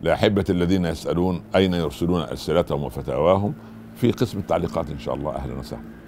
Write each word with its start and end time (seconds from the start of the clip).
لأحبة 0.00 0.44
الذين 0.50 0.84
يسألون 0.84 1.44
أين 1.56 1.74
يرسلون 1.74 2.22
أسئلتهم 2.22 2.84
وفتاواهم 2.84 3.54
في 3.96 4.12
قسم 4.12 4.38
التعليقات 4.38 4.90
إن 4.90 4.98
شاء 4.98 5.14
الله. 5.14 5.36
أهلا 5.36 5.54
وسهلا. 5.54 6.00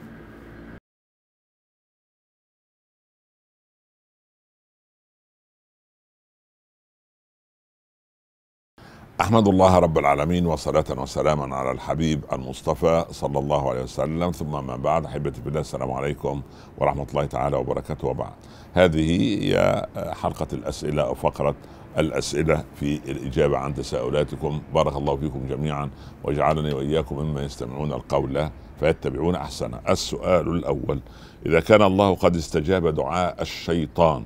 أحمد 9.21 9.49
الله 9.49 9.79
رب 9.79 9.99
العالمين 9.99 10.47
وصلاة 10.47 10.85
وسلاما 10.91 11.57
على 11.57 11.71
الحبيب 11.71 12.25
المصطفى 12.33 13.07
صلى 13.11 13.39
الله 13.39 13.71
عليه 13.71 13.83
وسلم. 13.83 14.31
ثم 14.31 14.67
ما 14.67 14.77
بعد 14.77 15.05
أحبتي 15.05 15.43
في 15.43 15.49
الله 15.49 15.61
السلام 15.61 15.93
عليكم 15.93 16.43
ورحمة 16.79 17.07
الله 17.11 17.27
تعالى 17.27 17.57
وبركاته. 17.57 18.09
وبعد 18.09 18.33
هذه 18.75 19.11
هي 19.11 19.87
حلقة 20.23 20.47
الأسئلة 20.53 21.03
أو 21.03 21.15
فقرة 21.15 21.55
الأسئلة 21.99 22.65
في 22.81 23.01
الإجابة 23.09 23.59
عن 23.59 23.75
تساؤلاتكم. 23.75 24.61
بارك 24.75 24.97
الله 24.97 25.17
فيكم 25.17 25.47
جميعا 25.49 25.91
وجعلني 26.25 26.73
وإياكم 26.73 27.19
ممن 27.19 27.43
يستمعون 27.43 27.93
القول 27.93 28.49
فيتبعون 28.81 29.35
احسنه 29.35 29.81
السؤال 29.89 30.49
الأول 30.49 31.01
إذا 31.47 31.61
كان 31.61 31.83
الله 31.83 32.15
قد 32.15 32.37
استجاب 32.37 32.95
دعاء 32.95 33.43
الشيطان 33.43 34.25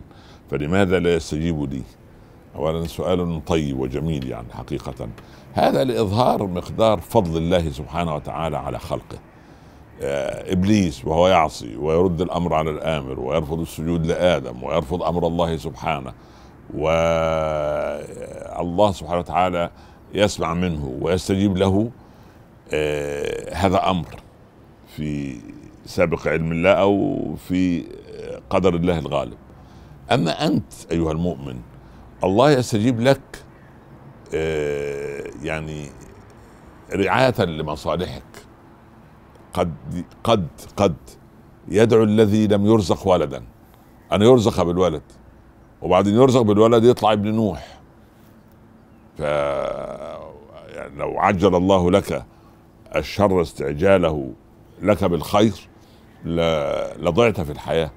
فلماذا 0.50 0.98
لا 0.98 1.14
يستجيب 1.14 1.72
لي؟ 1.72 1.82
اولا 2.56 2.86
سؤال 2.86 3.44
طيب 3.44 3.80
وجميل 3.80 4.30
يعني 4.30 4.52
حقيقة. 4.52 5.08
هذا 5.52 5.84
لإظهار 5.84 6.46
مقدار 6.46 7.00
فضل 7.00 7.36
الله 7.36 7.70
سبحانه 7.70 8.14
وتعالى 8.14 8.56
على 8.56 8.78
خلقه. 8.78 9.18
آه، 10.02 10.52
إبليس 10.52 11.04
وهو 11.04 11.28
يعصي 11.28 11.76
ويرد 11.76 12.20
الأمر 12.20 12.54
على 12.54 12.70
الآمر 12.70 13.20
ويرفض 13.20 13.60
السجود 13.60 14.06
لآدم 14.06 14.62
ويرفض 14.62 15.02
أمر 15.02 15.26
الله 15.26 15.56
سبحانه. 15.56 16.12
والله 16.74 18.02
سبحانه 18.92 19.18
وتعالى 19.18 19.70
يسمع 20.14 20.54
منه 20.54 20.98
ويستجيب 21.00 21.56
له 21.56 21.90
آه، 22.72 23.54
هذا 23.54 23.90
أمر 23.90 24.20
في 24.96 25.36
سابق 25.86 26.28
علم 26.28 26.52
الله 26.52 26.70
أو 26.70 27.34
في 27.48 27.84
قدر 28.50 28.74
الله 28.74 28.98
الغالب. 28.98 29.36
أما 30.12 30.46
أنت 30.46 30.72
أيها 30.90 31.12
المؤمن 31.12 31.60
الله 32.24 32.50
يستجيب 32.50 33.00
لك 33.00 33.44
آه، 34.34 35.24
يعني 35.42 35.90
رعاية 36.92 37.44
لمصالحك. 37.44 38.22
قد 39.54 39.74
قد 40.24 40.48
قد 40.76 40.96
يدعو 41.68 42.02
الذي 42.02 42.46
لم 42.46 42.66
يرزق 42.66 43.08
ولدا. 43.08 43.42
أن 44.12 44.22
يرزق 44.22 44.62
بالولد. 44.62 45.02
وبعدين 45.82 46.14
يرزق 46.14 46.40
بالولد 46.40 46.84
يطلع 46.84 47.12
ابن 47.12 47.34
نوح. 47.34 47.78
ف 49.18 49.20
يعني 49.20 50.96
لو 50.96 51.18
عجل 51.18 51.54
الله 51.54 51.90
لك 51.90 52.24
الشر 52.96 53.42
استعجاله 53.42 54.32
لك 54.82 55.04
بالخير 55.04 55.68
لضعت 56.98 57.40
في 57.40 57.52
الحياة. 57.52 57.90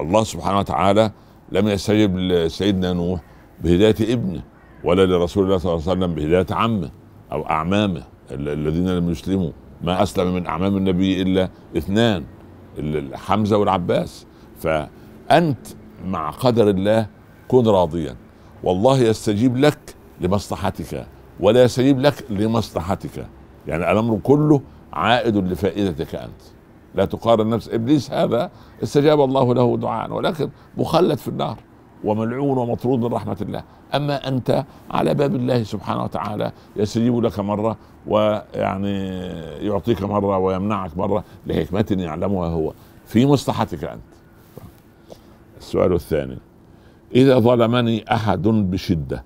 الله 0.00 0.24
سبحانه 0.24 0.58
وتعالى 0.58 1.12
لم 1.52 1.68
يستجب 1.68 2.16
لسيدنا 2.16 2.92
نوح 2.92 3.20
بهداية 3.60 4.12
ابنه 4.12 4.42
ولا 4.84 5.06
لرسول 5.06 5.44
الله 5.44 5.58
صلى 5.58 5.72
الله 5.72 5.82
عليه 5.82 5.92
وسلم 5.92 6.14
بهداية 6.14 6.46
عمه 6.50 6.90
أو 7.32 7.46
أعمامه 7.50 8.02
الذين 8.30 8.88
لم 8.88 9.10
يسلموا. 9.10 9.50
ما 9.82 10.02
أسلم 10.02 10.34
من 10.34 10.46
أعمام 10.46 10.76
النبي 10.76 11.22
إلا 11.22 11.48
اثنان 11.76 12.24
حمزة 13.14 13.56
والعباس. 13.56 14.26
فأنت 14.58 15.66
مع 16.04 16.30
قدر 16.30 16.68
الله 16.68 17.06
كن 17.48 17.66
راضيا. 17.66 18.16
والله 18.64 18.98
يستجيب 18.98 19.56
لك 19.56 19.78
لمصلحتك 20.20 21.06
ولا 21.40 21.62
يستجيب 21.62 22.00
لك 22.00 22.24
لمصلحتك. 22.30 23.26
يعني 23.66 23.92
الأمر 23.92 24.18
كله 24.22 24.60
عائد 24.92 25.36
لفائدتك 25.36 26.14
أنت. 26.14 26.42
لا 26.94 27.04
تقارن 27.04 27.50
نفس 27.50 27.68
إبليس 27.68 28.10
هذا 28.10 28.50
استجاب 28.82 29.20
الله 29.20 29.54
له 29.54 29.76
دعاء 29.76 30.12
ولكن 30.12 30.50
مخلد 30.76 31.18
في 31.18 31.28
النار 31.28 31.58
وملعون 32.04 32.58
ومطرود 32.58 32.98
من 32.98 33.06
رحمة 33.06 33.36
الله. 33.40 33.62
أما 33.94 34.28
أنت 34.28 34.64
على 34.90 35.14
باب 35.14 35.34
الله 35.34 35.62
سبحانه 35.62 36.04
وتعالى 36.04 36.52
يستجيب 36.76 37.18
لك 37.24 37.40
مرة 37.40 37.76
ويعني 38.06 39.08
يعطيك 39.66 40.02
مرة 40.02 40.38
ويمنعك 40.38 40.98
مرة 40.98 41.24
لحكمة 41.46 41.86
يعلمها 41.90 42.48
هو. 42.48 42.72
في 43.06 43.26
مصلحتك 43.26 43.84
أنت. 43.84 44.02
السؤال 45.62 45.92
الثاني. 45.92 46.38
إذا 47.14 47.38
ظلمني 47.38 48.04
أحد 48.12 48.42
بشدة 48.42 49.24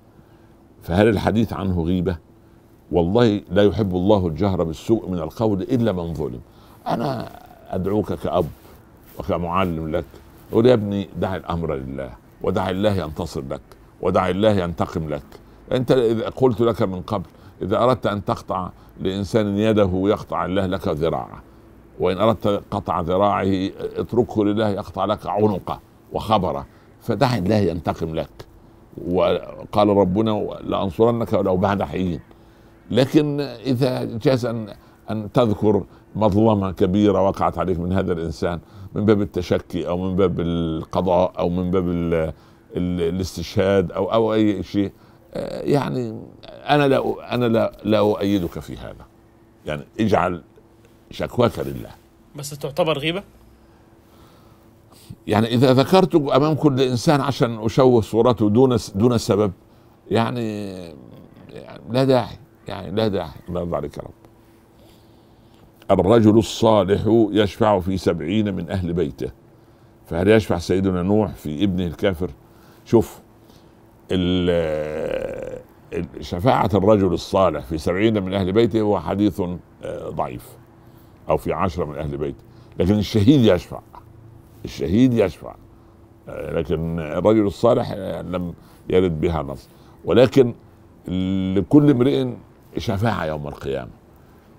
فهل 0.81 1.07
الحديث 1.07 1.53
عنه 1.53 1.83
غيبة؟ 1.83 2.17
والله 2.91 3.41
لا 3.51 3.63
يحب 3.63 3.95
الله 3.95 4.27
الجهر 4.27 4.63
بالسوء 4.63 5.09
من 5.09 5.19
القول 5.19 5.61
إلا 5.61 5.91
من 5.91 6.13
ظلم. 6.13 6.39
أنا 6.87 7.29
أدعوك 7.69 8.13
كأب 8.13 8.45
وكمعلم 9.19 9.95
لك 9.95 10.05
قول 10.51 10.65
يا 10.65 10.73
ابني 10.73 11.09
دع 11.19 11.35
الأمر 11.35 11.75
لله 11.75 12.09
ودع 12.41 12.69
الله 12.69 12.93
ينتصر 12.93 13.43
لك 13.49 13.61
ودع 14.01 14.29
الله 14.29 14.51
ينتقم 14.51 15.09
لك. 15.09 15.23
أنت 15.71 15.91
إذا 15.91 16.29
قلت 16.29 16.61
لك 16.61 16.81
من 16.81 17.01
قبل 17.01 17.25
إذا 17.61 17.83
أردت 17.83 18.07
أن 18.07 18.25
تقطع 18.25 18.69
لإنسان 19.01 19.57
يده 19.57 19.91
يقطع 19.93 20.45
الله 20.45 20.65
لك 20.65 20.87
ذراعه 20.87 21.41
وإن 21.99 22.17
أردت 22.17 22.61
قطع 22.71 23.01
ذراعه 23.01 23.69
اتركه 23.97 24.45
لله 24.45 24.69
يقطع 24.69 25.05
لك 25.05 25.27
عنقه. 25.27 25.79
وخبره 26.13 26.65
فدع 27.01 27.35
الله 27.35 27.55
ينتقم 27.55 28.15
لك. 28.15 28.29
وقال 29.07 29.87
ربنا 29.87 30.31
لأنصرنك 30.63 31.33
ولو 31.33 31.57
بعد 31.57 31.83
حين. 31.83 32.19
لكن 32.91 33.39
إذا 33.41 34.03
جاز 34.03 34.45
أن 34.45 34.73
أن 35.11 35.31
تذكر 35.31 35.83
مظلمة 36.15 36.71
كبيرة 36.71 37.21
وقعت 37.27 37.57
عليك 37.57 37.79
من 37.79 37.93
هذا 37.93 38.13
الإنسان 38.13 38.59
من 38.95 39.05
باب 39.05 39.21
التشكي 39.21 39.87
أو 39.87 39.97
من 39.97 40.15
باب 40.15 40.39
القضاء 40.39 41.33
أو 41.39 41.49
من 41.49 41.71
باب 41.71 41.87
ال 41.87 42.13
ال 42.77 43.01
الاستشهاد 43.01 43.91
أو 43.91 44.13
أو 44.13 44.33
أي 44.33 44.63
شيء 44.63 44.91
آه، 45.33 45.61
يعني 45.61 46.19
أنا 46.45 46.87
لا 46.87 47.33
أنا 47.33 47.45
لا 47.45 47.77
لا 47.83 47.97
أؤيدك 47.99 48.59
في 48.59 48.77
هذا. 48.77 49.05
يعني 49.65 49.83
اجعل 49.99 50.43
شكواك 51.11 51.59
لله. 51.59 51.89
بس 52.35 52.49
تعتبر 52.49 52.97
غيبة؟ 52.97 53.23
يعني 55.27 55.47
إذا 55.47 55.73
ذكرت 55.73 56.15
امام 56.15 56.53
كل 56.53 56.81
انسان 56.81 57.21
عشان 57.21 57.59
أشوه 57.59 58.01
صورته 58.01 58.49
دون 58.49 58.77
دون 58.95 59.17
سبب 59.17 59.51
يعني, 60.11 60.73
يعني 61.49 61.81
لا 61.89 62.03
داعي 62.03 62.37
يعني 62.67 62.91
لا 62.91 63.07
داعي. 63.07 63.29
عليك 63.49 63.97
يا 63.97 64.03
رب. 64.03 64.11
الرجل 65.99 66.37
الصالح 66.37 67.01
يشفع 67.31 67.79
في 67.79 67.97
سبعين 67.97 68.53
من 68.53 68.69
أهل 68.69 68.93
بيته. 68.93 69.31
فهل 70.05 70.27
يشفع 70.27 70.57
سيدنا 70.57 71.01
نوح 71.03 71.31
في 71.31 71.63
ابنه 71.63 71.85
الكافر؟ 71.85 72.29
شوف 72.85 73.19
شفاعة 76.21 76.69
الرجل 76.73 77.13
الصالح 77.13 77.65
في 77.65 77.77
سبعين 77.77 78.23
من 78.23 78.33
أهل 78.33 78.51
بيته 78.51 78.81
هو 78.81 78.99
حديث 78.99 79.41
آه، 79.83 80.09
ضعيف 80.09 80.45
أو 81.29 81.37
في 81.37 81.53
عشرة 81.53 81.85
من 81.85 81.97
أهل 81.97 82.17
بيته 82.17 82.43
لكن 82.79 82.93
الشهيد 82.93 83.41
يشفع. 83.41 83.79
الشهيد 84.65 85.13
يشفع. 85.13 85.55
لكن 86.27 86.99
الرجل 86.99 87.45
الصالح 87.47 87.93
لم 88.21 88.53
يرد 88.89 89.21
بها 89.21 89.43
نص. 89.43 89.69
ولكن 90.05 90.53
لكل 91.55 91.89
امرئ 91.91 92.27
شفاعة 92.77 93.25
يوم 93.25 93.47
القيامة. 93.47 93.91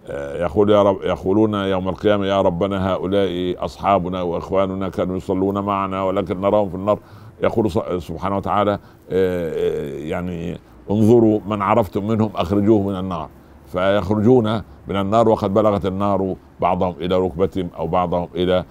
آه، 0.06 0.42
يقول 0.42 0.70
يا 0.70 0.82
رب 0.82 1.03
يقولون 1.03 1.54
يوم 1.54 1.88
القيامة 1.88 2.26
يا 2.26 2.42
ربنا 2.42 2.92
هؤلاء 2.92 3.56
أصحابنا 3.64 4.22
وإخواننا 4.22 4.88
كانوا 4.88 5.16
يصلون 5.16 5.59
معنا 5.59 6.03
ولكن 6.03 6.41
نراهم 6.41 6.69
في 6.69 6.75
النار. 6.75 6.98
يقول 7.42 7.70
سبحانه 8.03 8.36
وتعالى 8.36 8.72
آه، 8.72 8.78
آه، 9.10 9.98
يعني 9.98 10.59
انظروا 10.91 11.41
من 11.47 11.62
عرفتم 11.62 12.06
منهم 12.06 12.30
أخرجوه 12.34 12.83
من 12.89 12.98
النار. 12.98 13.28
فيخرجون 13.66 14.62
من 14.89 14.97
النار 14.97 15.28
وقد 15.28 15.54
بلغت 15.54 15.86
النار 15.86 16.36
بعضهم 16.60 16.94
إلى 17.01 17.18
ركبتهم 17.18 17.68
أو 17.78 17.86
بعضهم 17.86 18.28
إلى 18.34 18.65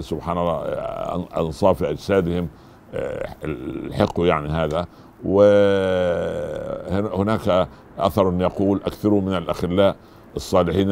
سبحان 0.00 0.38
الله 0.38 0.64
أنصاف 1.36 1.82
أجسادهم 1.84 2.48
الحق 3.44 4.20
يعني 4.20 4.48
هذا. 4.48 4.86
وهناك 5.24 6.88
أثر 7.98 8.34
يقول 8.40 8.80
أكثروا 8.86 9.20
من 9.20 9.36
الأخلاء 9.36 9.96
الصالحين 10.36 10.88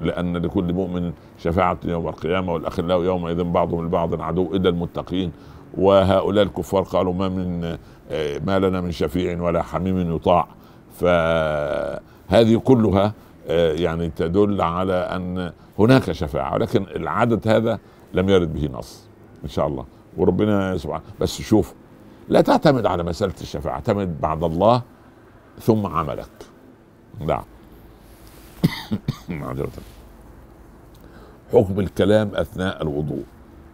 لأن 0.00 0.36
لكل 0.36 0.72
مؤمن 0.72 1.12
شفاعة 1.38 1.78
يوم 1.84 2.08
القيامة 2.08 2.52
والأخلاء 2.52 3.02
يومئذ 3.02 3.44
بعضهم 3.44 3.86
لبعض 3.86 4.22
عدو 4.22 4.54
إلا 4.54 4.68
المتقين. 4.68 5.32
وهؤلاء 5.76 6.44
الكفار 6.44 6.82
قالوا 6.82 7.12
ما 7.12 7.28
من 7.28 7.60
ما 8.46 8.58
لنا 8.58 8.80
من 8.80 8.90
شفيع 8.90 9.42
ولا 9.42 9.62
حميم 9.62 10.16
يطاع. 10.16 10.48
فهذه 11.00 12.56
كلها 12.64 13.12
يعني 13.54 14.10
تدل 14.10 14.60
على 14.60 14.94
أن 14.94 15.52
هناك 15.78 16.12
شفاعة 16.12 16.54
ولكن 16.54 16.86
العدد 16.96 17.48
هذا 17.48 17.78
لم 18.14 18.28
يرد 18.28 18.52
به 18.52 18.78
نص 18.78 19.04
إن 19.44 19.48
شاء 19.48 19.66
الله 19.66 19.84
وربنا 20.16 20.76
سبحانه 20.76 21.04
بس 21.20 21.42
شوف 21.42 21.74
لا 22.28 22.40
تعتمد 22.40 22.86
على 22.86 23.02
مسألة 23.02 23.34
الشفاعة 23.40 23.74
اعتمد 23.74 24.20
بعد 24.20 24.44
الله 24.44 24.82
ثم 25.60 25.86
عملك. 25.86 26.28
نعم. 27.20 27.44
حكم 31.52 31.80
الكلام 31.80 32.30
أثناء 32.34 32.82
الوضوء. 32.82 33.22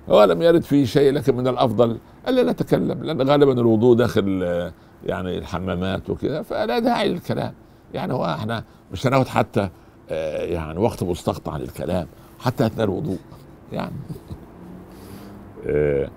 هو 0.09 0.25
لم 0.25 0.43
يرد 0.43 0.63
فيه 0.63 0.85
شيء 0.85 1.13
لكن 1.13 1.37
من 1.37 1.49
الأفضل 1.49 1.99
ألا 2.29 2.53
نتكلم 2.53 3.05
لأن 3.05 3.23
غالبا 3.23 3.53
الوضوء 3.53 3.97
داخل 3.97 4.41
آه، 4.45 4.73
يعني 5.07 5.39
الحمامات 5.39 6.11
وكذا 6.11 6.43
فلا 6.43 6.79
داعي 6.79 7.09
للكلام. 7.09 7.55
يعني 7.95 8.13
هو 8.13 8.25
إحنا 8.25 8.65
مش 8.93 9.07
هناخد 9.07 9.29
حتى 9.29 9.69
آه، 10.11 10.45
يعني 10.45 10.79
وقت 10.79 11.03
مستقطع 11.03 11.57
للكلام 11.57 12.07
حتى 12.41 12.67
اثناء 12.67 12.87
الوضوء 12.87 13.19
يعني. 13.73 13.97
آه، 15.67 16.09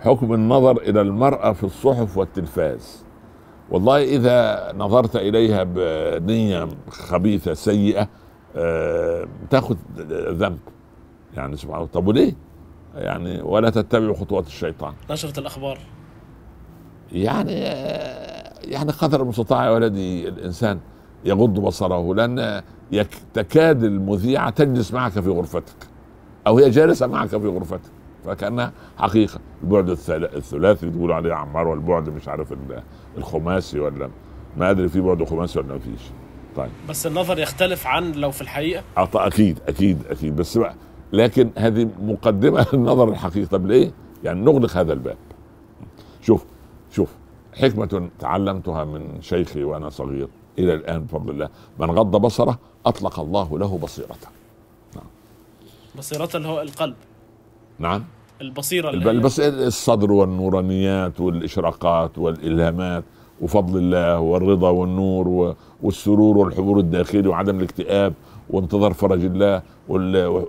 حكم 0.00 0.34
النظر 0.34 0.76
إلى 0.76 1.00
المرأة 1.00 1.52
في 1.52 1.64
الصحف 1.64 2.16
والتلفاز. 2.18 3.04
والله 3.70 4.04
إذا 4.04 4.72
نظرت 4.76 5.16
إليها 5.16 5.64
بنية 6.18 6.68
خبيثة 6.90 7.54
سيئة 7.54 8.08
تاخذ 9.50 9.76
ذنب 10.30 10.58
يعني 11.36 11.56
سبحان 11.56 11.76
الله. 11.76 11.86
طب 11.86 12.06
وليه؟ 12.06 12.32
يعني 12.94 13.42
ولا 13.42 13.70
تتبعوا 13.70 14.14
خطوات 14.14 14.46
الشيطان. 14.46 14.94
نشرة 15.10 15.40
الأخبار. 15.40 15.78
يعني 17.12 17.52
يعني 18.64 18.92
قدر 18.92 19.22
المستطاع 19.22 19.64
يا 19.64 19.70
ولدي 19.70 20.28
الإنسان 20.28 20.80
يغض 21.24 21.60
بصره 21.60 22.14
لأن 22.14 22.62
تكاد 23.34 23.84
المذيعة 23.84 24.50
تجلس 24.50 24.92
معك 24.92 25.12
في 25.12 25.30
غرفتك 25.30 25.86
أو 26.46 26.58
هي 26.58 26.70
جالسة 26.70 27.06
معك 27.06 27.28
في 27.28 27.36
غرفتك 27.36 27.80
فكأنها 28.24 28.72
حقيقة. 28.98 29.40
البعد 29.62 29.88
الثلاثي 30.10 30.90
تقول 30.90 31.12
عليه 31.12 31.34
عمار 31.34 31.68
والبعد 31.68 32.08
مش 32.08 32.28
عارف 32.28 32.54
الخماسي 33.18 33.80
ولا 33.80 34.10
ما 34.56 34.70
أدري 34.70 34.88
في 34.88 35.00
بعد 35.00 35.24
خماسي 35.24 35.58
ولا 35.58 35.68
ما 35.68 35.78
فيش. 35.78 36.00
طيب. 36.56 36.70
بس 36.88 37.06
النظر 37.06 37.38
يختلف 37.38 37.86
عن 37.86 38.12
لو 38.12 38.30
في 38.30 38.40
الحقيقة؟ 38.42 38.82
أكيد 38.96 39.58
أكيد 39.68 40.02
أكيد. 40.10 40.36
بس 40.36 40.58
بقى 40.58 40.74
لكن 41.12 41.50
هذه 41.58 41.88
مقدمة 42.02 42.66
للنظر 42.72 43.08
الحقيقي 43.08 43.46
طب 43.46 43.66
ليه؟ 43.66 43.90
يعني 44.24 44.40
نغلق 44.40 44.76
هذا 44.76 44.92
الباب. 44.92 45.16
شوف 46.22 46.44
شوف 46.90 47.14
حكمة 47.54 48.08
تعلمتها 48.18 48.84
من 48.84 49.22
شيخي 49.22 49.64
وأنا 49.64 49.88
صغير. 49.88 50.28
إلى 50.58 50.74
الآن 50.74 51.04
بفضل 51.04 51.30
الله. 51.30 51.48
من 51.78 51.90
غض 51.90 52.16
بصره 52.16 52.58
أطلق 52.86 53.20
الله 53.20 53.58
له 53.58 53.78
بصيرته. 53.78 54.28
نعم. 54.96 55.04
بصيرته 55.98 56.36
اللي 56.36 56.48
هو 56.48 56.60
القلب. 56.60 56.94
نعم. 57.78 58.04
البصيرة 58.40 58.90
اللي 58.90 59.10
البص... 59.10 59.40
الصدر 59.40 60.12
والنورانيات 60.12 61.20
والإشراقات 61.20 62.18
والإلهامات 62.18 63.04
وفضل 63.40 63.78
الله 63.78 64.20
والرضا 64.20 64.70
والنور 64.70 65.54
والسرور 65.82 66.38
والحضور 66.38 66.78
الداخلي 66.78 67.28
وعدم 67.28 67.58
الاكتئاب 67.58 68.12
وانتظار 68.50 68.92
فرج 68.92 69.24
الله 69.24 69.62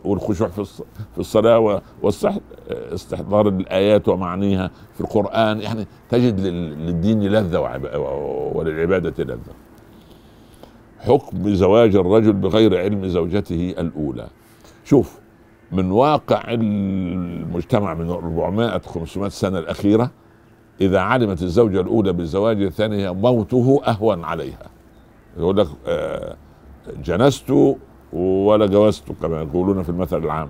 والخشوع 0.06 0.48
في 0.48 1.18
الصلاة 1.18 1.82
واستحضار 2.02 3.48
الآيات 3.48 4.08
ومعانيها 4.08 4.72
في 4.94 5.02
القرآن. 5.02 5.62
يعني 5.62 5.88
تجد 6.10 6.40
للدين 6.40 7.24
لذة 7.24 7.60
وللعبادة 8.56 9.24
لذة. 9.24 9.54
حكم 11.00 11.54
زواج 11.54 11.96
الرجل 11.96 12.34
بغير 12.34 12.78
علم 12.80 13.08
زوجته 13.08 13.76
الأولى. 13.78 14.28
شوف 14.86 15.20
من 15.72 15.92
واقع 15.92 16.44
المجتمع 16.48 17.94
من 17.94 18.10
400 18.10 18.80
500 18.80 19.30
سنة 19.30 19.60
الأخيرة 19.60 20.12
إذا 20.82 21.00
علمت 21.00 21.42
الزوجة 21.42 21.82
الأولى 21.82 22.14
بالزواج 22.14 22.62
الثاني 22.62 23.14
موته 23.14 23.82
أهون 23.88 24.24
عليها. 24.24 24.66
يقول 25.38 25.58
لك 25.58 25.68
آه، 25.88 26.36
جنست 27.04 27.76
ولا 28.14 28.66
جوزته 28.66 29.16
كما 29.22 29.42
يقولون 29.42 29.84
في 29.84 29.90
المثل 29.90 30.18
العام. 30.18 30.50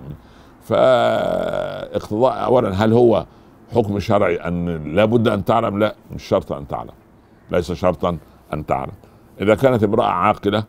فاقتضاء 0.62 2.44
اولا 2.44 2.84
هل 2.84 2.92
هو 2.92 3.26
حكم 3.74 3.98
شرعي 3.98 4.36
أن 4.36 4.94
لابد 4.94 5.28
أن 5.28 5.44
تعلم؟ 5.44 5.78
لا 5.78 5.94
مش 6.14 6.22
شرط 6.22 6.52
أن 6.52 6.68
تعلم. 6.68 6.90
ليس 7.50 7.72
شرطا 7.72 8.18
أن 8.52 8.66
تعلم. 8.66 8.92
إذا 9.40 9.54
كانت 9.54 9.84
امرأة 9.84 10.06
عاقلة 10.06 10.64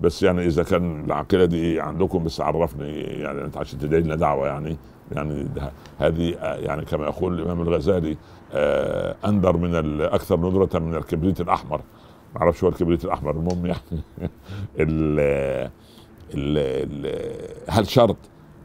بس 0.00 0.22
يعني 0.22 0.46
إذا 0.46 0.62
كان 0.62 1.04
العاقلة 1.04 1.44
دي 1.44 1.80
عندكم 1.80 2.24
بس 2.24 2.40
عرفني 2.40 3.00
يعني 3.00 3.44
أنت 3.44 3.56
عشان 3.56 3.78
تدعي 3.78 4.00
لنا 4.00 4.14
دعوة 4.14 4.46
يعني 4.46 4.76
يعني 5.12 5.46
هذه 5.98 6.34
يعني 6.40 6.84
كما 6.84 7.04
يقول 7.04 7.40
الإمام 7.40 7.62
الغزالي 7.62 8.16
آه 8.52 9.16
أندر 9.26 9.56
من 9.56 9.74
الاكثر 9.74 10.36
ندرة 10.36 10.78
من 10.78 10.94
الكبريت 10.96 11.40
الأحمر. 11.40 11.80
ما 12.34 12.40
أعرفش 12.40 12.64
هو 12.64 12.70
الكبريت 12.70 13.04
الأحمر. 13.04 13.30
المهم 13.30 13.66
يعني 13.66 13.80
ال 14.80 15.20
ال 16.34 17.06
هل 17.68 17.86
شرط 17.88 18.16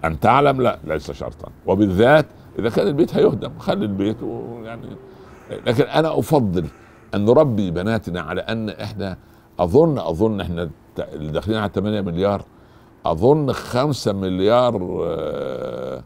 أن 0.06 0.20
تعلم؟ 0.20 0.62
لا 0.62 0.80
ليس 0.84 1.12
شرطا. 1.12 1.52
وبالذات 1.66 2.26
إذا 2.60 2.70
كان 2.70 2.88
البيت 2.88 3.16
هيهدم 3.16 3.60
خلي 3.60 3.86
البيت 3.86 4.24
ويعني 4.24 4.88
لكن 5.66 5.84
أنا 5.84 6.20
أفضل 6.20 6.66
أن 7.16 7.26
نربي 7.26 7.72
بناتنا 7.72 8.22
على 8.22 8.42
أن 8.42 8.70
إحنا 8.70 9.18
اظن 9.60 9.98
أظن 9.98 10.42
إحنا 10.42 10.70
اللي 11.00 11.32
داخلين 11.32 11.58
على 11.58 11.72
8 11.76 12.02
مليار. 12.02 12.42
أظن 13.06 13.52
5 13.52 14.14
مليار 14.14 15.02
آه، 15.04 16.04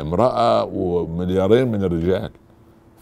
امرأة 0.00 0.64
ومليارين 0.64 1.72
من 1.72 1.84
الرجال. 1.84 2.30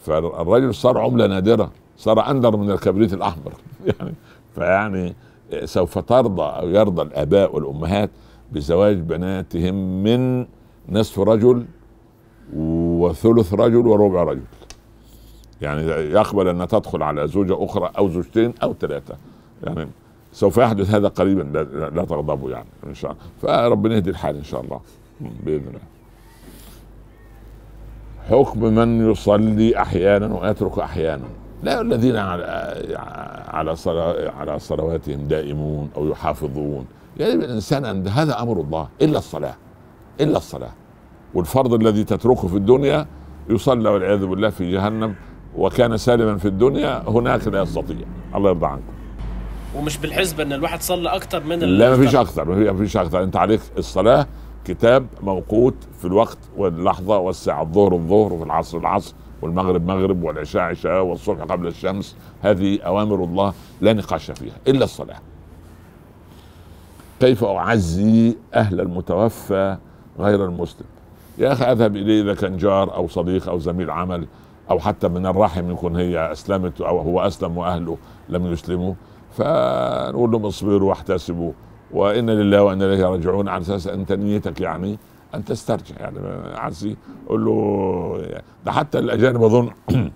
فالرجل 0.01 0.75
صار 0.75 0.97
عملة 0.97 1.27
نادرة 1.27 1.71
صار 1.97 2.31
أندر 2.31 2.57
من 2.57 2.71
الكبريت 2.71 3.13
الأحمر. 3.13 3.53
يعني 3.99 4.13
فيعني 4.55 5.15
سوف 5.65 5.99
ترضى 5.99 6.41
أو 6.43 6.69
يرضى 6.69 7.01
الآباء 7.01 7.55
والأمهات 7.55 8.09
بزواج 8.51 8.97
بناتهم 8.97 10.03
من 10.03 10.45
نصف 10.89 11.19
رجل 11.19 11.65
وثلث 12.55 13.53
رجل 13.53 13.87
وربع 13.87 14.23
رجل. 14.23 14.43
يعني 15.63 15.81
يقبل 15.87 16.47
ان 16.47 16.67
تدخل 16.67 17.03
على 17.03 17.27
زوجة 17.27 17.65
أخرى 17.65 17.91
أو 17.97 18.09
زوجتين 18.09 18.53
أو 18.63 18.73
ثلاثة. 18.73 19.15
يعني 19.63 19.87
سوف 20.33 20.57
يحدث 20.57 20.95
هذا 20.95 21.07
قريبا 21.07 21.41
لا, 21.41 21.89
لا 21.89 22.05
تغضبوا 22.05 22.51
يعني 22.51 22.67
إن 22.87 22.93
شاء 22.93 23.11
الله. 23.11 23.23
فربنا 23.41 23.95
يهدي 23.95 24.09
الحال 24.09 24.37
إن 24.37 24.43
شاء 24.43 24.61
الله 24.61 24.79
بإذن 25.21 25.67
الله. 25.67 25.79
حكم 28.29 28.63
من 28.63 29.11
يصلي 29.11 29.81
أحيانا 29.81 30.39
ويترك 30.41 30.79
أحيانا. 30.79 31.25
لا 31.63 31.81
الذين 31.81 32.15
على 32.15 32.43
على 33.47 33.75
على 34.37 34.59
صلواتهم 34.59 35.27
دائمون 35.27 35.89
أو 35.95 36.07
يحافظون. 36.07 36.85
يجب 37.17 37.29
يعني 37.29 37.45
الإنسان 37.45 37.85
ان 37.85 38.07
هذا 38.07 38.41
أمر 38.41 38.61
الله 38.61 38.87
إلا 39.01 39.17
الصلاة 39.17 39.55
إلا 40.21 40.37
الصلاة. 40.37 40.71
والفرض 41.33 41.73
الذي 41.73 42.03
تتركه 42.03 42.47
في 42.47 42.55
الدنيا 42.55 43.05
يصلى 43.49 43.89
والعياذ 43.89 44.25
بالله 44.25 44.49
في 44.49 44.71
جهنم. 44.71 45.15
وكان 45.57 45.97
سالما 45.97 46.37
في 46.37 46.47
الدنيا 46.47 47.03
هناك 47.09 47.47
لا 47.47 47.61
يستطيع. 47.61 47.97
الله 48.35 48.49
يرضى 48.49 48.65
عنكم. 48.65 48.93
ومش 49.75 49.97
بالحسبة 49.97 50.43
إن 50.43 50.53
الواحد 50.53 50.81
صلى 50.81 51.09
أكتر 51.09 51.43
من 51.43 51.59
لا 51.59 51.89
ما 51.89 51.97
فيش 51.97 52.15
أكتر. 52.15 52.45
ما 52.45 52.77
فيش 52.77 52.97
أكتر. 52.97 53.23
انت 53.23 53.35
عليك 53.35 53.61
الصلاة 53.77 54.27
كتاب 54.65 55.07
موقوت 55.21 55.75
في 55.99 56.05
الوقت 56.05 56.37
واللحظة 56.57 57.17
والساعة 57.17 57.61
الظهر 57.61 57.93
الظهر 57.93 58.33
وفي 58.33 58.43
العصر 58.43 58.77
العصر 58.77 59.13
والمغرب 59.41 59.87
مغرب 59.87 60.23
والعشاء 60.23 60.61
عشاء 60.61 61.03
والصبح 61.03 61.43
قبل 61.43 61.67
الشمس. 61.67 62.15
هذه 62.41 62.79
أوامر 62.81 63.23
الله 63.23 63.53
لا 63.81 63.93
نقاش 63.93 64.31
فيها 64.31 64.55
إلا 64.67 64.83
الصلاة. 64.83 65.17
كيف 67.19 67.43
أعزي 67.43 68.35
أهل 68.53 68.81
المتوفى 68.81 69.77
غير 70.19 70.45
المسلم؟ 70.45 70.85
يا 71.37 71.53
أخي 71.53 71.65
أذهب 71.65 71.95
إليه 71.95 72.21
إذا 72.21 72.33
كان 72.33 72.57
جار 72.57 72.95
أو 72.95 73.07
صديق 73.07 73.49
أو 73.49 73.59
زميل 73.59 73.91
عمل. 73.91 74.27
أو 74.69 74.79
حتى 74.79 75.07
من 75.07 75.25
الرحم 75.25 75.71
يكون 75.71 75.95
هي 75.95 76.31
أسلمت 76.31 76.81
أو 76.81 76.99
هو 76.99 77.21
أسلم 77.21 77.57
وأهله 77.57 77.97
لم 78.29 78.45
يسلموا 78.45 78.93
فنقول 79.37 80.31
لهم 80.31 80.45
اصبروا 80.45 80.89
واحتسبوا 80.89 81.51
وإن 81.91 82.29
لله 82.29 82.63
وأنا 82.63 82.85
إليه 82.85 83.05
راجعون 83.05 83.47
على 83.47 83.61
أساس 83.61 83.87
انت 83.87 84.11
نيتك 84.11 84.61
يعني 84.61 84.99
أن 85.35 85.45
تسترجع. 85.45 85.95
يعني 85.99 86.19
عزي 86.57 86.95
قول 87.29 87.45
له 87.45 88.41
ده 88.65 88.71
حتى 88.71 88.99
الأجانب 88.99 89.43
أظن 89.43 89.69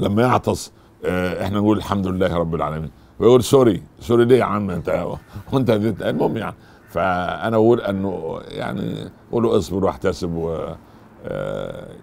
لما 0.00 0.22
يعطس 0.22 0.72
آه، 1.04 1.44
إحنا 1.44 1.58
نقول 1.58 1.76
الحمد 1.78 2.06
لله 2.06 2.36
رب 2.36 2.54
العالمين. 2.54 2.90
ويقول 3.20 3.44
sorry 3.44 3.82
sorry 4.00 4.24
ليه 4.24 4.38
يا 4.38 4.44
عم 4.44 4.70
أنت؟ 4.70 5.06
وأنت 5.52 5.70
المهم 6.02 6.36
يعني 6.36 6.54
فأنا 6.88 7.56
أقول 7.56 7.80
أنه 7.80 8.40
يعني 8.48 9.10
قولوا 9.32 9.58
اصبر 9.58 9.84
واحتسب 9.84 10.34
و 10.34 10.50
آه، 10.50 10.76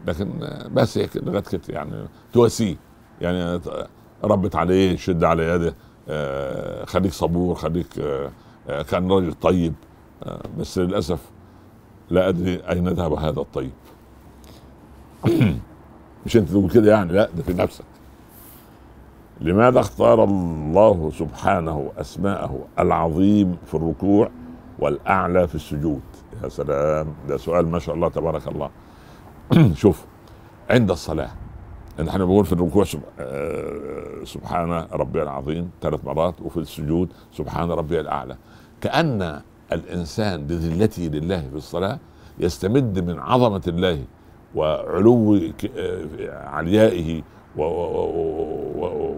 لكن 0.07 0.29
بس 0.71 0.97
هيك 0.97 1.17
لغايه 1.17 1.43
كده 1.43 1.61
يعني 1.69 2.07
تواسيه. 2.33 2.75
يعني 3.21 3.61
ربت 4.23 4.55
عليه 4.55 4.95
شد 4.95 5.23
على 5.23 5.43
يده 5.43 5.75
آه، 6.09 6.85
خليك 6.85 7.11
صبور 7.11 7.55
خليك 7.55 7.87
كان 8.89 9.11
راجل 9.11 9.33
طيب. 9.33 9.73
بس 10.59 10.77
للأسف 10.77 11.19
لا 12.09 12.29
أدري 12.29 12.55
أين 12.55 12.87
ذهب 12.87 13.13
هذا 13.13 13.39
الطيب. 13.39 13.71
مش 16.25 16.37
أنت 16.37 16.49
تقول 16.49 16.69
كده 16.69 16.91
يعني 16.91 17.13
لا 17.13 17.29
ده 17.37 17.43
في 17.43 17.53
نفسك. 17.53 17.85
لماذا 19.41 19.79
اختار 19.79 20.23
الله 20.23 21.11
سبحانه 21.19 21.91
أسماءه 21.97 22.67
العظيم 22.79 23.57
في 23.65 23.73
الركوع 23.75 24.29
والأعلى 24.79 25.47
في 25.47 25.55
السجود؟ 25.55 26.01
يا 26.43 26.49
سلام 26.49 27.07
ده 27.27 27.37
سؤال 27.37 27.67
ما 27.67 27.79
شاء 27.79 27.95
الله 27.95 28.09
تبارك 28.09 28.47
الله. 28.47 28.69
شوف 29.81 30.05
عند 30.69 30.91
الصلاة 30.91 31.29
نحن 31.99 32.17
بنقول 32.17 32.45
في 32.45 32.53
الركوع 32.53 32.85
آه، 33.19 34.23
سبحان 34.23 34.71
ربي 34.71 35.21
العظيم 35.21 35.69
ثلاث 35.81 36.05
مرات 36.05 36.41
وفي 36.41 36.57
السجود 36.57 37.09
سبحان 37.33 37.71
ربي 37.71 37.99
الأعلى. 37.99 38.37
كأن 38.81 39.41
الإنسان 39.73 40.47
بذلته 40.47 41.03
لله 41.03 41.41
في 41.41 41.55
الصلاة 41.55 41.99
يستمد 42.39 42.99
من 42.99 43.19
عظمة 43.19 43.61
الله 43.67 44.03
وعلو 44.55 45.35
آه، 45.77 46.47
عليائه 46.47 47.21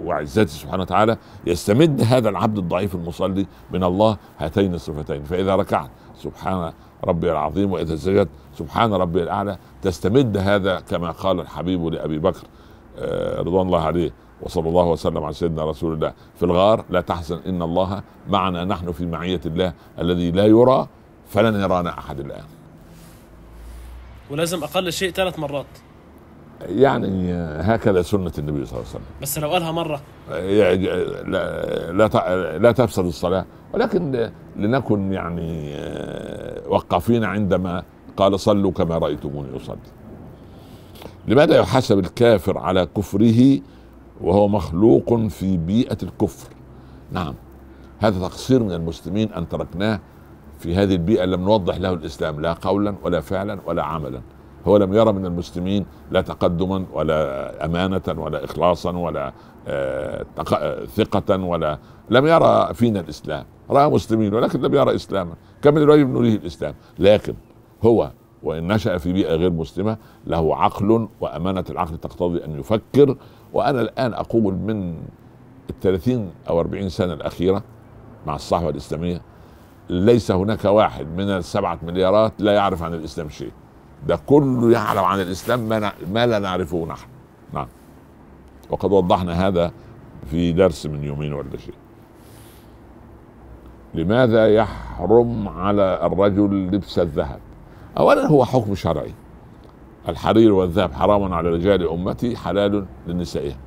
وعزته 0.10 0.46
سبحانه 0.46 0.82
وتعالى 0.82 1.18
يستمد 1.46 2.02
هذا 2.02 2.30
العبد 2.30 2.58
الضعيف 2.58 2.96
المصلي 2.96 3.46
من 3.72 3.84
الله 3.84 4.18
هاتين 4.38 4.74
الصفتين. 4.74 5.24
فإذا 5.24 5.56
ركعت 5.56 5.90
سبحان 6.18 6.74
ربي 7.04 7.32
العظيم 7.32 7.72
وإذا 7.72 7.96
سجدت 7.96 8.30
سبحان 8.58 8.94
ربي 8.94 9.24
الأعلى 9.24 9.58
تستمد 9.82 10.38
هذا 10.38 10.80
كما 10.80 11.12
قال 11.12 11.40
الحبيب 11.40 11.86
لأبي 11.86 12.20
بكر 12.20 12.44
آه، 12.98 13.40
رضوان 13.40 13.66
الله 13.66 13.82
عليه 13.82 14.12
وصلى 14.42 14.70
الله 14.70 14.86
وسلم 14.86 15.24
على 15.24 15.34
سيدنا 15.34 15.66
رسول 15.66 15.94
الله. 15.94 16.14
في 16.36 16.44
الغار 16.44 16.86
لا 16.90 17.02
تحزن 17.02 17.40
إن 17.48 17.62
الله 17.62 18.04
معنا 18.30 18.66
نحن 18.66 18.92
في 18.92 19.06
معية 19.06 19.42
الله 19.46 19.74
الذي 20.00 20.32
لا 20.32 20.46
يرى 20.46 20.88
فلن 21.30 21.62
يرانا 21.62 22.00
أحد 22.00 22.20
الآن. 22.20 22.44
ولازم 24.30 24.64
أقل 24.64 24.94
شيء 24.94 25.12
ثلاث 25.12 25.40
مرات. 25.40 25.66
يعني 26.62 27.34
هكذا 27.62 28.02
سنة 28.02 28.32
النبي 28.38 28.66
صلى 28.66 28.80
الله 28.80 28.90
عليه 28.90 28.90
وسلم. 28.90 29.02
بس 29.22 29.40
لو 29.40 29.50
قالها 29.50 29.72
مرة. 29.72 30.02
لا 30.30 31.92
لا 31.92 32.58
لا 32.58 32.72
تفسد 32.72 33.06
الصلاة. 33.06 33.46
ولكن 33.74 34.30
لنكن 34.56 35.14
يعني 35.14 35.76
آه، 35.76 36.70
وقافين 36.70 37.24
عندما 37.24 37.84
قال 38.18 38.40
صلوا 38.40 38.72
كما 38.72 38.98
رأيتموني 38.98 39.56
أصلي. 39.56 39.78
لماذا 41.28 41.58
يحاسب 41.58 42.00
الكافر 42.00 42.58
على 42.58 42.86
كفره 42.98 43.60
وهو 44.22 44.48
مخلوق 44.48 45.28
في 45.28 45.58
بيئة 45.58 45.98
الكفر؟ 46.04 46.50
نعم 47.12 47.36
هذا 48.00 48.20
تقصير 48.20 48.64
من 48.64 48.72
المسلمين 48.72 49.34
أن 49.34 49.50
تركناه 49.50 50.00
في 50.60 50.76
هذه 50.76 50.94
البيئة 50.94 51.26
لم 51.26 51.42
نوضح 51.42 51.78
له 51.78 51.94
الإسلام 51.94 52.42
لا 52.42 52.54
قولا 52.54 52.96
ولا 53.04 53.22
فعلا 53.22 53.60
ولا 53.66 53.84
عملا. 53.84 54.22
هو 54.68 54.78
لم 54.78 54.94
يرى 54.94 55.14
من 55.14 55.26
المسلمين 55.26 55.86
لا 56.12 56.22
تقدما 56.22 56.86
ولا 56.94 57.66
أمانة 57.66 58.02
ولا 58.08 58.44
إخلاصا 58.44 58.98
ولا 58.98 59.34
آه، 59.68 60.26
ثقة 60.86 61.44
ولا 61.44 61.80
لم 62.10 62.28
يرى 62.28 62.74
فينا 62.74 63.00
الإسلام. 63.00 63.46
رأى 63.70 63.90
مسلمين 63.90 64.34
ولكن 64.34 64.62
لم 64.62 64.76
يرى 64.76 64.96
إسلاما 64.96 65.34
كم 65.62 65.74
من 65.74 65.82
الواجب 65.82 66.10
نريه 66.10 66.36
الإسلام. 66.36 66.74
لكن 67.00 67.34
هو 67.84 68.12
وإن 68.44 68.68
نشأ 68.68 68.98
في 68.98 69.14
بيئة 69.14 69.36
غير 69.36 69.52
مسلمة 69.52 69.98
له 70.28 70.56
عقل 70.56 71.08
وأمانة 71.22 71.66
العقل 71.70 71.98
تقتضي 71.98 72.46
أن 72.46 72.60
يفكر. 72.60 73.16
وأنا 73.54 73.82
الآن 73.82 74.14
أقول 74.14 74.54
من 74.54 74.96
الثلاثين 75.70 76.32
أو 76.50 76.60
أربعين 76.60 76.90
سنة 76.90 77.14
الأخيرة 77.14 77.64
مع 78.28 78.36
الصحوة 78.36 78.70
الإسلامية. 78.70 79.22
ليس 79.90 80.32
هناك 80.32 80.66
واحد 80.66 81.08
من 81.18 81.30
السبعة 81.30 81.80
مليارات 81.84 82.34
لا 82.40 82.52
يعرف 82.52 82.84
عن 82.84 82.94
الإسلام 82.94 83.30
شيء. 83.30 83.52
ده 84.08 84.20
كله 84.28 84.72
يعلم 84.72 85.04
عن 85.04 85.22
الإسلام 85.22 85.60
ما, 85.60 85.92
ما 86.14 86.26
لا 86.26 86.40
نعرفه 86.40 86.86
نحن. 86.90 87.08
نعم. 87.54 87.68
وقد 88.70 88.92
وضحنا 88.92 89.48
هذا 89.48 89.72
في 90.32 90.52
درس 90.52 90.86
من 90.86 91.04
يومين 91.04 91.34
ولا 91.34 91.58
شيء 91.58 91.74
لماذا 93.94 94.48
يحرم 94.48 95.48
على 95.48 96.06
الرجل 96.06 96.68
لبس 96.68 97.00
الذهب؟ 97.00 97.40
اولا 97.98 98.28
هو 98.28 98.46
حكم 98.46 98.76
شرعي. 98.76 99.14
الحرير 100.10 100.54
والذهب 100.54 100.94
حرام 100.94 101.34
على 101.34 101.50
رجال 101.50 101.90
أمتي 101.90 102.38
حلال 102.38 102.86
لنسائهم. 103.08 103.58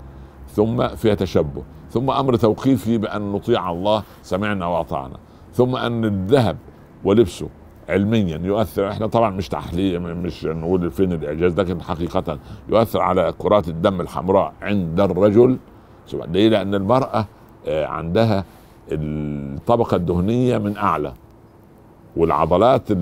ثم 0.49 0.89
فيها 0.89 1.15
تشبه. 1.15 1.63
ثم 1.91 2.11
أمر 2.11 2.37
توقيفي 2.37 2.99
بأن 2.99 3.33
نطيع 3.33 3.71
الله 3.71 4.03
سمعنا 4.23 4.67
وأطعنا. 4.67 5.17
ثم 5.55 5.77
أن 5.77 6.05
الذهب 6.05 6.57
ولبسه 7.05 7.49
علميا 7.89 8.41
يؤثر. 8.45 8.89
إحنا 8.89 9.07
طبعا 9.07 9.31
مش 9.31 9.49
تحليل 9.49 10.01
مش 10.01 10.45
نقول 10.45 10.91
فين 10.91 11.13
الإعجاز 11.13 11.61
لكن 11.61 11.83
حقيقه 11.83 12.39
يؤثر 12.69 13.01
على 13.01 13.35
كرات 13.39 13.69
الدم 13.69 14.01
الحمراء 14.01 14.53
عند 14.63 15.01
الرجل. 15.01 15.59
ليه؟ 16.13 16.49
لأن 16.49 16.75
المرأة 16.75 17.27
آه، 17.67 17.87
عندها 17.87 18.45
الطبقة 18.93 19.97
الدهنية 19.97 20.59
من 20.59 20.77
أعلى 20.77 21.13
والعضلات 22.17 22.93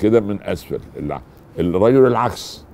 كده 0.00 0.20
من 0.20 0.42
أسفل. 0.42 0.80
الرجل 1.58 2.06
العكس. 2.06 2.64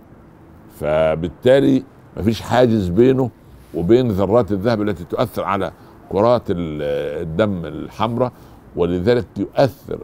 فبالتالي 0.81 1.83
مفيش 2.17 2.41
حاجز 2.41 2.89
بينه 2.89 3.31
وبين 3.75 4.09
ذرات 4.09 4.53
الذهب 4.53 4.83
التي 4.83 5.05
تؤثر 5.05 5.45
على 5.45 5.73
كرات 6.13 6.43
الدم 6.51 7.65
الحمراء 7.67 8.33
ولذلك 8.77 9.27
يؤثر 9.37 9.99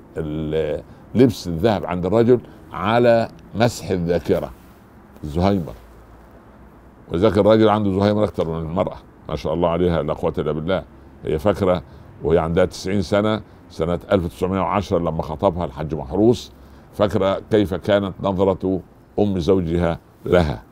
لبس 1.15 1.49
الذهب 1.49 1.87
عند 1.87 2.07
الرجل 2.07 2.41
على 2.73 3.29
مسح 3.55 3.91
الذاكرة 3.91 4.51
الزهايمر 5.25 5.75
ولذلك 7.13 7.39
الراجل 7.39 7.69
عنده 7.69 7.93
زهايمر 7.93 8.25
أكثر 8.25 8.49
من 8.49 8.71
المرأة 8.71 8.97
ما 9.29 9.37
شاء 9.37 9.55
الله 9.55 9.69
عليها 9.69 10.03
لا 10.03 10.13
قوة 10.13 10.33
إلا 10.39 10.53
بالله. 10.53 10.83
هي 11.25 11.39
فاكرة 11.39 11.83
وهي 12.23 12.39
عندها 12.39 12.65
90 12.65 13.03
سنة 13.03 13.43
سنة 13.71 14.01
1910 14.13 14.99
لما 14.99 15.23
خطبها 15.23 15.65
الحج 15.65 15.95
محروس 15.95 16.53
فاكرة 16.93 17.43
كيف 17.51 17.75
كانت 17.75 18.15
نظرة 18.21 18.81
أم 19.19 19.39
زوجها 19.39 19.99
لها. 20.25 20.63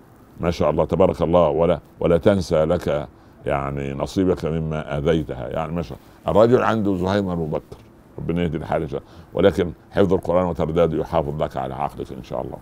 ما 0.40 0.50
شاء 0.50 0.70
الله 0.70 0.84
تبارك 0.84 1.22
الله 1.22 1.48
ولا 1.48 1.80
ولا 2.00 2.18
تنسى 2.18 2.64
لك 2.64 3.08
يعني 3.46 3.94
نصيبك 3.94 4.44
مما 4.44 4.98
آذيتها. 4.98 5.48
يعني 5.48 5.72
ما 5.72 5.82
شاء 5.82 5.98
الرجل 6.28 6.62
عنده 6.62 6.96
زهايمر 6.96 7.36
مبكر. 7.36 7.76
ربنا 8.18 8.42
يهدي 8.42 8.56
الحال 8.56 9.00
ولكن 9.34 9.72
حفظ 9.90 10.12
القرآن 10.12 10.46
وترداده 10.46 10.98
يحافظ 10.98 11.42
لك 11.42 11.56
على 11.56 11.74
عقلك 11.74 12.12
إن 12.12 12.22
شاء 12.22 12.42
الله. 12.42 12.56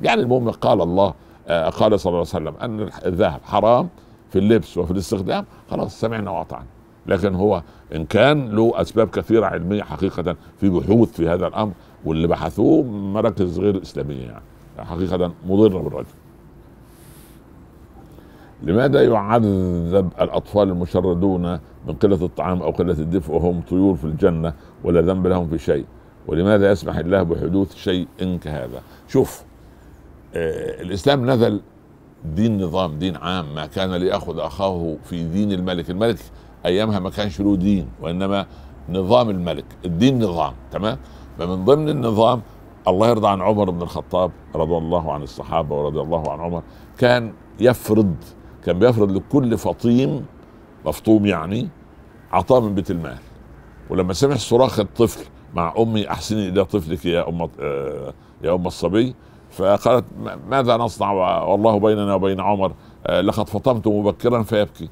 يعني 0.00 0.22
المهم 0.22 0.50
قال 0.50 0.82
الله 0.82 1.14
آه، 1.48 1.68
قال 1.68 2.00
صلى 2.00 2.10
الله 2.10 2.26
عليه 2.34 2.50
وسلم 2.50 2.54
أن 2.62 2.90
الذهب 3.06 3.40
حرام 3.44 3.88
في 4.30 4.38
اللبس 4.38 4.78
وفي 4.78 4.90
الاستخدام. 4.90 5.44
خلاص 5.70 6.00
سمعنا 6.00 6.30
وأطعنا. 6.30 6.66
لكن 7.06 7.34
هو 7.34 7.62
إن 7.94 8.04
كان 8.04 8.50
له 8.50 8.72
أسباب 8.74 9.08
كثيرة 9.08 9.46
علمية 9.46 9.82
حقيقة 9.82 10.36
في 10.60 10.70
بحوث 10.70 11.12
في 11.12 11.28
هذا 11.28 11.46
الأمر 11.46 11.72
واللي 12.04 12.28
بحثوه 12.28 12.82
مراكز 12.82 13.58
غير 13.58 13.82
إسلامية 13.82 14.22
يعني. 14.22 14.42
حقيقة 14.78 15.32
مضرة 15.46 15.78
بالرجل. 15.78 16.06
لماذا 18.62 19.02
يعذب 19.04 20.10
الأطفال 20.20 20.68
المشردون 20.68 21.52
من 21.86 21.94
قلة 22.02 22.24
الطعام 22.24 22.62
أو 22.62 22.70
قلة 22.70 22.92
الدفء 22.92 23.32
وهم 23.34 23.60
طيور 23.60 23.94
في 23.94 24.04
الجنة 24.04 24.52
ولا 24.84 25.00
ذنب 25.00 25.26
لهم 25.26 25.48
في 25.48 25.58
شيء؟ 25.58 25.84
ولماذا 26.26 26.70
يسمح 26.70 26.96
الله 26.96 27.22
بحدوث 27.22 27.74
شيء 27.76 28.08
كهذا؟ 28.42 28.80
شوف 29.08 29.42
آه 30.34 30.82
الإسلام 30.82 31.30
نزل 31.30 31.60
دين 32.24 32.62
نظام 32.62 32.98
دين 32.98 33.16
عام 33.16 33.54
ما 33.54 33.66
كان 33.66 33.94
ليأخذ 33.94 34.38
أخاه 34.38 34.96
في 35.04 35.24
دين 35.28 35.52
الملك. 35.52 35.90
الملك 35.90 36.18
أيامها 36.66 36.98
ما 36.98 37.10
كانش 37.10 37.40
له 37.40 37.56
دين 37.56 37.88
وإنما 38.02 38.46
نظام 38.88 39.30
الملك 39.30 39.64
الدين 39.84 40.22
نظام 40.24 40.52
تمام؟ 40.72 40.98
فمن 41.38 41.64
ضمن 41.64 41.88
النظام 41.88 42.42
الله 42.88 43.08
يرضى 43.08 43.28
عن 43.28 43.40
عمر 43.42 43.70
بن 43.70 43.82
الخطاب 43.82 44.30
رضي 44.54 44.76
الله 44.76 45.12
عن 45.12 45.22
الصحابة 45.22 45.76
ورضي 45.76 46.00
الله 46.00 46.30
عن 46.32 46.40
عمر 46.40 46.62
كان 46.98 47.32
يفرض 47.60 48.14
كان 48.64 48.78
بيفرض 48.78 49.12
لكل 49.12 49.58
فطيم 49.58 50.26
مفطوم 50.86 51.26
يعني 51.26 51.68
عطاء 52.32 52.60
من 52.60 52.74
بيت 52.74 52.90
المال. 52.90 53.18
ولما 53.90 54.12
سمع 54.12 54.34
صراخ 54.34 54.80
الطفل 54.80 55.24
مع 55.54 55.74
أمي 55.78 56.10
احسني 56.10 56.48
إلى 56.48 56.64
طفلك 56.64 57.04
يا 57.04 57.28
أم 57.28 57.48
آه، 57.60 58.14
يا 58.44 58.54
أم 58.54 58.66
الصبي؟ 58.66 59.14
فقالت 59.50 60.04
ماذا 60.48 60.76
نصنع؟ 60.76 61.12
والله 61.42 61.78
بيننا 61.78 62.14
وبين 62.14 62.40
عمر 62.40 62.72
آه، 63.06 63.20
لقد 63.20 63.48
فطمت 63.48 63.88
مبكرا 63.88 64.42
فيبكي. 64.42 64.88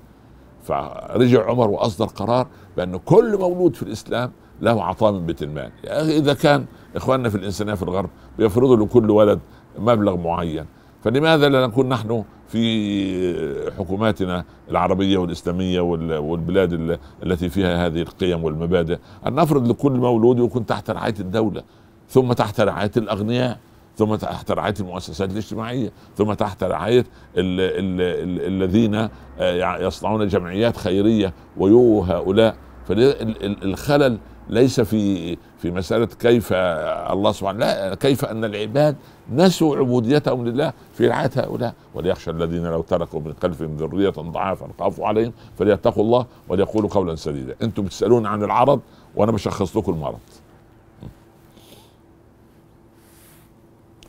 فرجع 0.63 1.51
عمر 1.51 1.71
وأصدر 1.71 2.07
قرار 2.07 2.47
بأن 2.77 2.97
كل 2.97 3.39
مولود 3.39 3.77
في 3.77 3.83
الإسلام 3.83 4.33
له 4.61 4.85
عطاء 4.85 5.13
من 5.13 5.27
بيت 5.27 5.43
المال. 5.43 5.71
يعني 5.85 6.17
إذا 6.17 6.35
كان 6.35 6.65
إخواننا 6.97 7.29
في 7.29 7.35
الإنسانية 7.37 7.75
في 7.75 7.83
الغرب 7.83 8.11
بيفرضوا 8.39 8.77
لكل 8.77 9.11
ولد 9.11 9.41
مبلغ 9.79 10.17
معين 10.17 10.67
فلماذا 11.03 11.49
لا 11.49 11.67
نكون 11.67 11.89
نحن 11.89 12.25
في 12.53 13.71
حكوماتنا 13.79 14.45
العربية 14.71 15.19
والإسلامية 15.19 15.81
والبلاد 16.21 16.99
التي 17.23 17.49
فيها 17.49 17.87
هذه 17.87 18.03
القيم 18.03 18.45
والمبادئ. 18.45 18.99
أن 19.27 19.35
نفرض 19.35 19.69
لكل 19.69 19.93
مولود 19.93 20.39
يكون 20.39 20.67
تحت 20.67 20.91
رعاية 20.91 21.15
الدولة 21.21 21.63
ثم 22.09 22.33
تحت 22.33 22.61
رعاية 22.61 22.91
الأغنياء 22.97 23.59
ثم 23.97 24.15
تحت 24.15 24.51
رعاية 24.51 24.75
المؤسسات 24.81 25.31
الاجتماعية 25.31 25.93
ثم 26.17 26.33
تحت 26.33 26.65
رعاية 26.65 27.05
ال 27.37 27.61
ال 27.61 28.01
ال 28.01 28.63
الذين 28.63 28.95
آه، 28.95 29.79
يصنعون 29.79 30.27
جمعيات 30.29 30.77
خيرية 30.77 31.33
ويو 31.57 32.01
هؤلاء. 32.01 32.57
فالخلل 32.89 34.19
ليس 34.51 34.81
في 34.81 35.37
في 35.59 35.71
مسألة 35.71 36.07
كيف 36.07 36.53
الله 36.53 37.33
سبحانه 37.33 37.59
لا 37.59 37.95
كيف 37.95 38.25
أن 38.25 38.45
العباد 38.45 38.97
نسوا 39.33 39.77
عبوديتهم 39.77 40.49
لله 40.49 40.73
في 40.95 41.09
رعاية 41.09 41.31
هؤلاء. 41.37 41.75
وليخشى 41.95 42.31
الذين 42.31 42.67
لو 42.67 42.83
تركوا 42.83 43.21
من 43.21 43.35
خلفهم 43.43 43.77
ذرية 43.77 44.11
ضعافا 44.11 44.69
خافوا 44.79 45.07
عليهم 45.07 45.33
فليتقوا 45.59 46.05
الله 46.05 46.27
وليقولوا 46.49 46.91
قولا 46.91 47.15
سديدا. 47.15 47.57
أنتم 47.63 47.85
بتسالون 47.85 48.27
عن 48.27 48.43
العرض 48.43 48.81
وأنا 49.17 49.33
بشخص 49.33 49.77
لكم 49.77 49.93
المرض. 49.93 50.19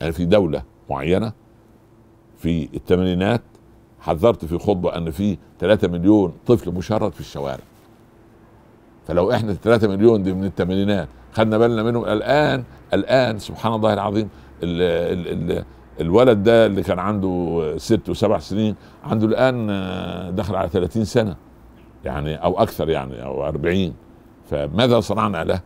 يعني 0.01 0.13
في 0.13 0.25
دولة 0.25 0.63
معينة 0.89 1.33
في 2.37 2.69
الثمانينات 2.73 3.41
حذرت 3.99 4.45
في 4.45 4.57
خطبة 4.57 4.97
أن 4.97 5.11
في 5.11 5.37
3 5.59 5.87
مليون 5.87 6.33
طفل 6.47 6.71
مشرد 6.71 7.11
في 7.11 7.19
الشوارع. 7.19 7.63
فلو 9.07 9.31
إحنا 9.31 9.53
3 9.53 9.87
مليون 9.87 10.23
دي 10.23 10.33
من 10.33 10.45
الثمانينات 10.45 11.07
خدنا 11.33 11.57
بالنا 11.57 11.83
منهم 11.83 12.05
الآن 12.05 12.63
الآن 12.93 13.39
سبحان 13.39 13.73
الله 13.73 13.93
العظيم 13.93 14.29
ال 14.63 14.81
ال 14.81 15.51
ال 15.51 15.63
الولد 16.01 16.43
ده 16.43 16.65
اللي 16.65 16.83
كان 16.83 16.99
عنده 16.99 17.73
ست 17.77 18.09
وسبع 18.09 18.39
سنين 18.39 18.75
عنده 19.03 19.27
الآن 19.27 20.35
دخل 20.35 20.55
على 20.55 20.69
30 20.69 21.05
سنة 21.05 21.35
يعني 22.05 22.35
أو 22.35 22.59
أكثر 22.59 22.89
يعني 22.89 23.23
أو 23.23 23.47
40 23.47 23.93
فماذا 24.49 24.99
صنعنا 24.99 25.43
له؟ 25.43 25.61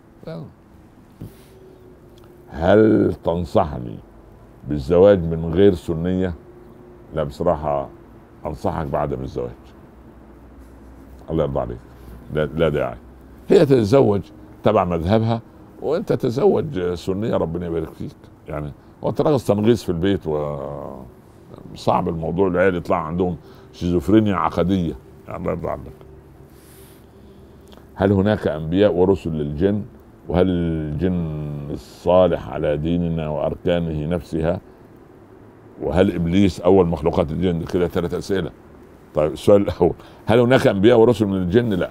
هل 2.50 3.13
تنصحني 3.24 3.98
بالزواج 4.70 5.20
من 5.20 5.54
غير 5.54 5.74
سنية؟ 5.74 6.34
لا 7.15 7.24
بصراحة 7.24 7.89
أنصحك 8.46 8.86
بعدم 8.86 9.22
الزواج. 9.22 9.51
الله 11.32 11.44
يرضى 11.44 11.60
عليك. 11.60 11.77
لا 12.34 12.70
داعي. 12.70 12.98
هي 13.49 13.65
تتزوج 13.65 14.21
تبع 14.63 14.83
مذهبها 14.83 15.41
وانت 15.81 16.13
تزوج 16.13 16.93
سنية 16.93 17.37
ربنا 17.37 17.65
يبارك 17.65 17.93
فيك. 17.93 18.15
يعني 18.47 18.71
هو 19.03 19.09
انت 19.09 19.21
تنغيص 19.21 19.83
في 19.83 19.89
البيت 19.89 20.27
و 20.27 20.57
صعب 21.75 22.09
الموضوع 22.09 22.47
العيال 22.47 22.75
يطلع 22.75 22.97
عندهم 22.97 23.37
شيزوفرينيا 23.73 24.35
عقدية. 24.35 24.93
يعني 25.27 25.37
الله 25.37 25.51
يرضى 25.51 25.67
عنك. 25.67 25.91
هل 27.95 28.11
هناك 28.11 28.47
أنبياء 28.47 28.93
ورسل 28.93 29.29
للجن؟ 29.29 29.83
وهل 30.27 30.47
الجن 30.49 31.67
الصالح 31.71 32.49
على 32.49 32.77
ديننا 32.77 33.29
وأركانه 33.29 34.05
نفسها؟ 34.05 34.61
وهل 35.81 36.15
إبليس 36.15 36.61
أول 36.61 36.87
مخلوقات 36.87 37.31
الجن؟ 37.31 37.63
كده 37.63 37.87
ثلاث 37.87 38.13
أسئلة. 38.13 38.51
طيب 39.15 39.31
السؤال 39.31 39.61
الأول 39.61 39.93
هل 40.25 40.39
هناك 40.39 40.67
أنبياء 40.67 40.99
ورسل 40.99 41.25
من 41.25 41.35
الجن 41.35 41.69
لا. 41.69 41.89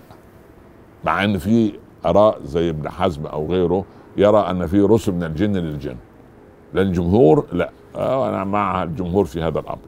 مع 1.04 1.24
إن 1.24 1.38
في 1.38 1.72
آراء 2.06 2.38
زي 2.44 2.70
ابن 2.70 2.88
حزم 2.88 3.26
أو 3.26 3.46
غيره 3.46 3.84
يرى 4.16 4.38
أن 4.38 4.66
في 4.66 4.80
رسل 4.80 5.12
من 5.12 5.22
الجن 5.22 5.56
للجن. 5.56 5.96
لأن 6.74 6.86
الجمهور 6.86 7.46
لا. 7.52 7.70
آه 7.96 8.28
أنا 8.28 8.44
مع 8.44 8.82
الجمهور 8.82 9.24
في 9.24 9.42
هذا 9.42 9.58
الأمر. 9.58 9.78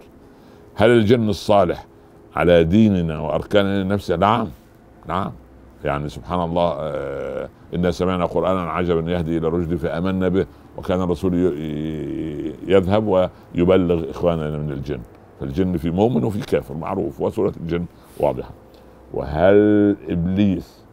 هل 0.74 0.90
الجن 0.90 1.28
الصالح 1.28 1.86
على 2.36 2.64
ديننا 2.64 3.18
وأركاننا 3.18 3.84
نفسها 3.94 4.16
نعم. 4.16 4.48
نعم. 5.06 5.32
يعني 5.84 6.08
سبحان 6.08 6.40
الله 6.40 6.76
آه 6.78 7.48
إنا 7.74 7.90
سمعنا 7.90 8.24
قرآنا 8.24 8.60
عجبا 8.60 9.10
يهدي 9.12 9.38
إلى 9.38 9.48
الرشد 9.48 9.76
فآمنا 9.76 10.28
به 10.28 10.46
وكان 10.76 11.02
الرسول 11.02 11.34
يذهب 12.66 13.06
ويبلغ 13.06 14.10
إخواننا 14.10 14.58
من 14.58 14.72
الجن. 14.72 15.00
فالجن 15.40 15.76
في 15.76 15.90
مؤمن 15.90 16.24
وفي 16.24 16.40
كافر 16.40 16.74
معروف 16.74 17.20
وسورة 17.20 17.52
الجن 17.60 17.84
واضحة. 18.20 18.50
وهل 19.14 19.96
إبليس 20.08 20.85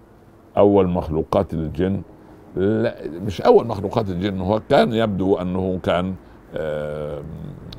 أول 0.58 0.88
مخلوقات 0.88 1.54
الجن 1.54 2.02
لا 2.56 2.96
مش 3.26 3.42
أول 3.42 3.68
مخلوقات 3.68 4.10
الجن 4.10 4.40
هو 4.42 4.62
كان 4.70 4.94
يبدو 4.94 5.36
أنه 5.36 5.80
كان 5.84 6.16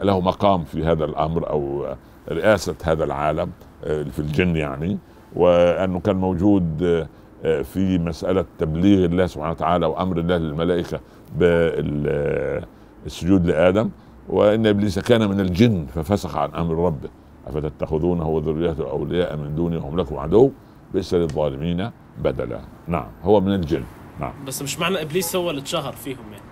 له 0.03 0.21
مقام 0.21 0.65
في 0.65 0.85
هذا 0.85 1.05
الأمر 1.05 1.51
أو 1.51 1.87
رئاسة 2.29 2.75
هذا 2.85 3.05
العالم 3.05 3.51
آه، 3.85 4.03
في 4.03 4.19
الجن 4.19 4.57
يعني 4.57 4.99
وأنه 5.37 6.01
كان 6.01 6.17
موجود 6.17 7.07
في 7.45 7.99
مسألة 7.99 8.45
تبليغ 8.59 9.05
الله 9.05 9.27
سبحانه 9.27 9.51
وتعالى 9.51 9.87
وأمر 9.87 10.19
الله 10.19 10.37
للملائكة 10.37 11.01
بالسجود 11.37 12.67
لآدم 13.47 13.91
وإن 14.29 14.67
إبليس 14.67 14.99
كان 14.99 15.29
من 15.31 15.41
الجن 15.41 15.87
ففسخ 15.87 16.37
عن 16.37 16.51
أمر 16.51 16.75
ربه 16.87 17.09
أفتتخذونه 17.47 18.29
وذريته 18.29 18.91
أولياء 18.91 19.37
من 19.37 19.55
دوني 19.55 19.77
وهم 19.77 20.01
لكم 20.01 20.17
عدو 20.17 20.51
بئس 20.95 21.15
للظالمين. 21.15 21.91
بدلا. 22.23 22.61
نعم 22.89 23.07
هو 23.23 23.41
من 23.41 23.55
الجن. 23.55 23.83
نعم. 24.21 24.33
بس 24.47 24.63
مش 24.63 24.79
معنى 24.79 25.03
إبليس 25.03 25.37
هو 25.37 25.51
اللي 25.51 25.61
اتشهر 25.61 25.93
فيهم 25.93 26.33
يعني. 26.33 26.45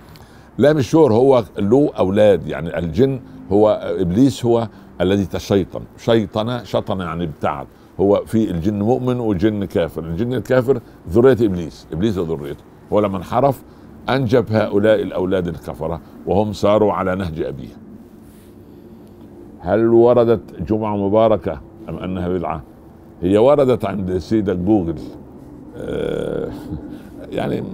لا 0.59 0.73
مش 0.73 0.91
شور 0.91 1.13
هو 1.13 1.45
له 1.59 1.91
أولاد. 1.99 2.47
يعني 2.47 2.79
الجن 2.79 3.21
هو 3.53 3.81
إبليس 4.01 4.45
هو 4.45 4.69
الذي 5.01 5.27
تشيطن. 5.27 5.81
شيطن 5.99 6.65
شطن 6.65 7.01
يعني 7.01 7.25
ابتعد. 7.25 7.67
هو 8.01 8.23
في 8.27 8.51
الجن 8.51 8.83
مؤمن 8.83 9.21
وجن 9.21 9.65
كافر. 9.65 10.05
الجن 10.05 10.35
الكافر 10.35 10.81
ذرية 11.09 11.47
إبليس. 11.47 11.87
إبليس 11.93 12.19
وذريته 12.19 12.65
هو 12.93 13.01
لما 13.01 13.17
انحرف 13.17 13.63
أنجب 14.09 14.53
هؤلاء 14.53 15.03
الأولاد 15.03 15.49
الكفرة 15.49 16.01
وهم 16.27 16.53
ساروا 16.53 16.93
على 16.93 17.15
نهج 17.15 17.41
أبيه. 17.41 17.77
هل 19.61 19.89
وردت 19.89 20.63
جمعة 20.63 20.97
مباركة 20.97 21.61
أم 21.89 21.97
أنها 21.99 22.29
بدعة؟ 22.29 22.63
هي 23.23 23.39
وردت 23.39 23.85
عند 23.85 24.19
سيدة 24.19 24.55
جوجل. 24.55 24.99
يعني 27.33 27.65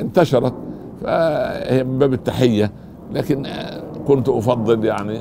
انتشرت 0.00 0.54
فهي 1.02 1.84
من 1.84 1.98
باب 1.98 2.12
التحية 2.12 2.72
لكن 3.12 3.46
كنت 4.06 4.28
أفضل 4.28 4.84
يعني 4.84 5.18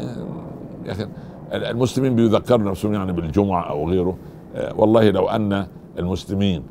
أخي 0.88 1.08
المسلمين 1.54 2.16
بيذكروا 2.16 2.70
نفسهم 2.70 2.94
يعني 2.94 3.14
بالجمعة 3.14 3.70
أو 3.70 3.90
غيره. 3.90 4.18
آه، 4.56 4.74
والله 4.78 5.10
لو 5.10 5.30
أن 5.30 5.68
المسلمين 6.00 6.64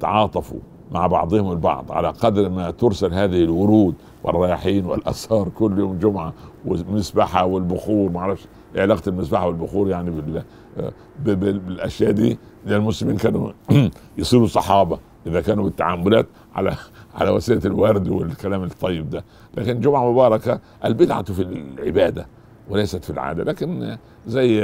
تعاطفوا 0.00 0.58
مع 0.92 1.06
بعضهم 1.06 1.52
البعض 1.52 1.92
على 1.92 2.08
قدر 2.08 2.48
ما 2.48 2.70
ترسل 2.70 3.14
هذه 3.14 3.44
الورود 3.44 3.94
والرياحين 4.24 4.86
والاثار 4.86 5.48
كل 5.48 5.78
يوم 5.78 5.98
جمعة 5.98 6.32
والمسبحة 6.64 7.44
والبخور 7.44 8.10
ما 8.10 8.20
أعرفش 8.20 8.46
إيه 8.74 8.82
علاقة 8.82 9.08
المسبحة 9.08 9.46
والبخور 9.46 9.88
يعني 9.88 10.10
بال 10.10 10.42
آه، 10.78 10.92
بالأشياء 11.34 12.10
دي 12.10 12.38
لأن 12.66 12.80
المسلمين 12.80 13.16
كانوا 13.16 13.52
يصيروا 14.18 14.46
صحابة 14.46 14.98
إذا 15.26 15.40
كانوا 15.40 15.64
بالتعاملات 15.64 16.26
على 16.54 16.76
على 17.18 17.30
وسيلة 17.30 17.60
الورد 17.64 18.08
والكلام 18.08 18.62
الطيب 18.64 19.10
ده. 19.10 19.24
لكن 19.56 19.80
جمعة 19.80 20.12
مباركة 20.12 20.60
البدعة 20.84 21.22
في 21.22 21.42
العبادة 21.42 22.26
وليست 22.68 23.04
في 23.04 23.10
العادة. 23.10 23.44
لكن 23.44 23.96
زي 24.26 24.60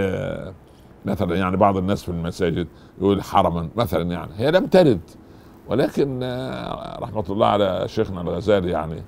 مثلا 1.05 1.37
يعني 1.37 1.57
بعض 1.57 1.77
الناس 1.77 2.03
في 2.03 2.09
المساجد 2.09 2.66
يقول 2.99 3.23
حرما 3.23 3.68
مثلا 3.77 4.12
يعني 4.12 4.31
هي 4.37 4.51
لم 4.51 4.66
ترد. 4.66 5.01
ولكن 5.68 6.18
رحمة 7.01 7.25
الله 7.31 7.47
على 7.47 7.85
شيخنا 7.87 8.21
الغزالي 8.21 8.71
يعني 8.71 9.03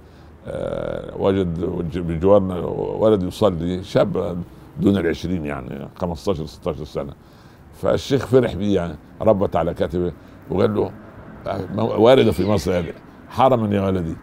وجد 1.19 1.99
بجوارنا 1.99 2.57
ولد 2.99 3.23
يصلي 3.23 3.85
شاب 3.85 4.43
دون 4.81 4.97
العشرين 4.97 5.47
يعني 5.47 5.89
15 5.97 6.47
16 6.47 6.85
سنة. 6.85 7.13
فالشيخ 7.75 8.27
فرح 8.27 8.55
بيه 8.55 8.75
يعني 8.75 8.95
ربط 9.21 9.57
على 9.57 9.75
كتفه 9.75 10.13
وقال 10.51 10.75
له 10.75 10.91
وارده 11.77 12.33
في 12.33 12.47
مصر 12.47 12.73
يعني 12.73 12.93
حرما 13.29 13.77
يا 13.77 13.83
ولدي. 13.83 14.17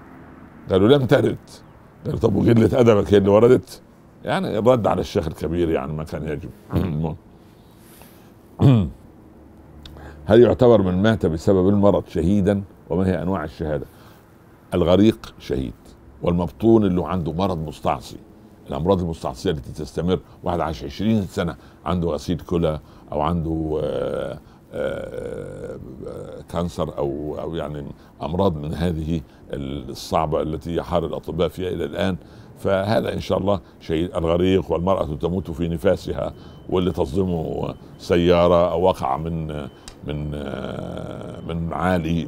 قالوا 0.71 0.88
لم 0.88 1.06
ترد. 1.06 1.38
قال 2.06 2.19
طب 2.19 2.36
وقلة 2.36 2.80
أدبك 2.80 3.13
هي 3.13 3.17
اللي 3.17 3.30
وردت؟ 3.30 3.82
يعني 4.25 4.58
الرد 4.58 4.88
على 4.88 5.01
الشيخ 5.01 5.27
الكبير 5.27 5.69
يعني 5.69 5.93
ما 5.93 6.03
كان 6.03 6.27
يجب. 6.27 6.49
هل 10.25 10.41
يعتبر 10.41 10.82
من 10.82 11.01
مات 11.01 11.25
بسبب 11.25 11.69
المرض 11.69 12.08
شهيدا؟ 12.08 12.63
وما 12.89 13.08
هي 13.08 13.21
أنواع 13.21 13.43
الشهادة؟ 13.43 13.86
الغريق 14.73 15.34
شهيد. 15.39 15.73
والمبطون 16.21 16.86
اللي 16.86 17.06
عنده 17.06 17.34
مرض 17.34 17.58
مستعصي. 17.67 18.17
الأمراض 18.69 19.01
المستعصية 19.01 19.51
التي 19.51 19.71
تستمر 19.71 20.19
واحد 20.43 20.60
عاش 20.60 20.84
20 20.84 21.21
سنة 21.21 21.56
عنده 21.86 22.08
غسيل 22.10 22.39
كلى 22.39 22.80
أو 23.12 23.21
عنده 23.21 23.80
آآ 23.84 24.39
آآ 24.73 25.77
كانسر 26.51 26.97
أو 26.97 27.38
أو 27.41 27.56
يعني 27.56 27.84
أمراض 28.21 28.56
من 28.56 28.73
هذه 28.73 29.21
الصعبة 29.53 30.41
التي 30.41 30.75
يحار 30.75 31.06
الأطباء 31.06 31.47
فيها 31.47 31.69
إلى 31.69 31.86
الآن. 31.86 32.17
فهذا 32.60 33.13
إن 33.13 33.19
شاء 33.19 33.38
الله 33.38 33.60
شيء 33.80 34.17
الغريق 34.17 34.71
والمرأة 34.71 35.06
تموت 35.06 35.51
في 35.51 35.67
نفاسها 35.67 36.34
واللي 36.69 36.91
تصدمه 36.91 37.73
سيارة 37.99 38.71
أو 38.71 38.82
وقع 38.82 39.17
من 39.17 39.67
من 40.08 40.32
آه، 40.34 41.41
من 41.47 41.73
عالي 41.73 42.27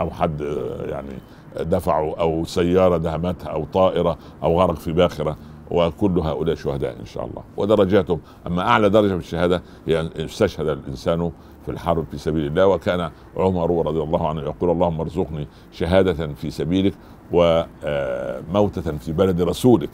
أو 0.00 0.10
حد 0.10 0.42
آه، 0.42 0.86
يعني 0.90 1.12
دفعه 1.60 2.14
أو 2.20 2.44
سيارة 2.44 2.96
دهمتها 2.96 3.48
أو 3.48 3.64
طائرة 3.64 4.18
أو 4.42 4.60
غرق 4.60 4.76
في 4.76 4.92
باخرة 4.92 5.36
وكل 5.70 6.18
هؤلاء 6.18 6.54
شهداء 6.54 6.96
إن 7.00 7.06
شاء 7.06 7.24
الله. 7.24 7.42
ودرجاتهم 7.56 8.20
أما 8.46 8.62
أعلى 8.62 8.90
درجة 8.90 9.12
في 9.12 9.18
الشهادة 9.18 9.62
هي 9.86 10.00
أن 10.00 10.10
استشهد 10.16 10.68
الإنسان 10.68 11.30
في 11.64 11.70
الحرب 11.70 12.04
في 12.10 12.18
سبيل 12.18 12.46
الله 12.46 12.66
وكان 12.66 13.10
عمر 13.36 13.86
رضي 13.86 14.02
الله 14.02 14.28
عنه 14.28 14.40
يقول 14.42 14.70
اللهم 14.70 15.00
ارزقني 15.00 15.46
شهادة 15.72 16.26
في 16.34 16.50
سبيلك 16.50 16.94
وموتة 17.32 18.98
في 18.98 19.12
بلد 19.12 19.42
رسولك 19.42 19.90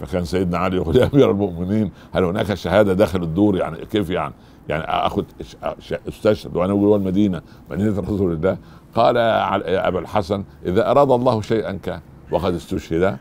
فكان 0.00 0.24
سيدنا 0.24 0.58
علي 0.58 0.76
يقول 0.76 0.96
يا 0.96 1.10
امير 1.14 1.30
المؤمنين 1.30 1.90
هل 2.12 2.24
هناك 2.24 2.54
شهادة 2.54 2.92
داخل 2.92 3.22
الدور؟ 3.22 3.56
يعني 3.56 3.76
كيف 3.76 4.10
يعني؟ 4.10 4.34
يعني 4.68 4.84
أخذ 4.84 5.24
استشهد 6.08 6.56
وأنا 6.56 6.72
جوه 6.74 6.96
المدينة 6.96 7.42
مدينة 7.70 8.00
رسول 8.00 8.32
الله 8.32 8.58
قال 8.94 9.16
يا 9.16 9.88
ابا 9.88 9.98
الحسن 9.98 10.44
إذا 10.66 10.90
أراد 10.90 11.10
الله 11.10 11.40
شيئا 11.40 11.72
كان 11.72 12.00
وقد 12.30 12.54
استشهد 12.54 13.16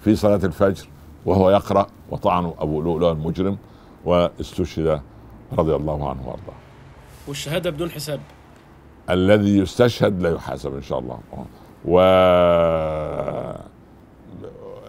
في 0.00 0.16
صلاة 0.16 0.40
الفجر 0.44 0.88
وهو 1.26 1.50
يقرأ 1.50 1.86
وطعنه 2.10 2.54
أبو 2.58 2.82
لؤلؤ 2.82 3.12
المجرم 3.12 3.58
واستشهد 4.04 5.00
رضي 5.58 5.74
الله 5.74 6.08
عنه 6.10 6.20
وأرضاه. 6.28 6.54
والشهادة 7.28 7.70
بدون 7.70 7.90
حساب. 7.90 8.20
الذي 9.10 9.58
يستشهد 9.58 10.22
لا 10.22 10.30
يحاسب 10.30 10.74
إن 10.74 10.82
شاء 10.82 10.98
الله 10.98 11.18
و 11.84 12.00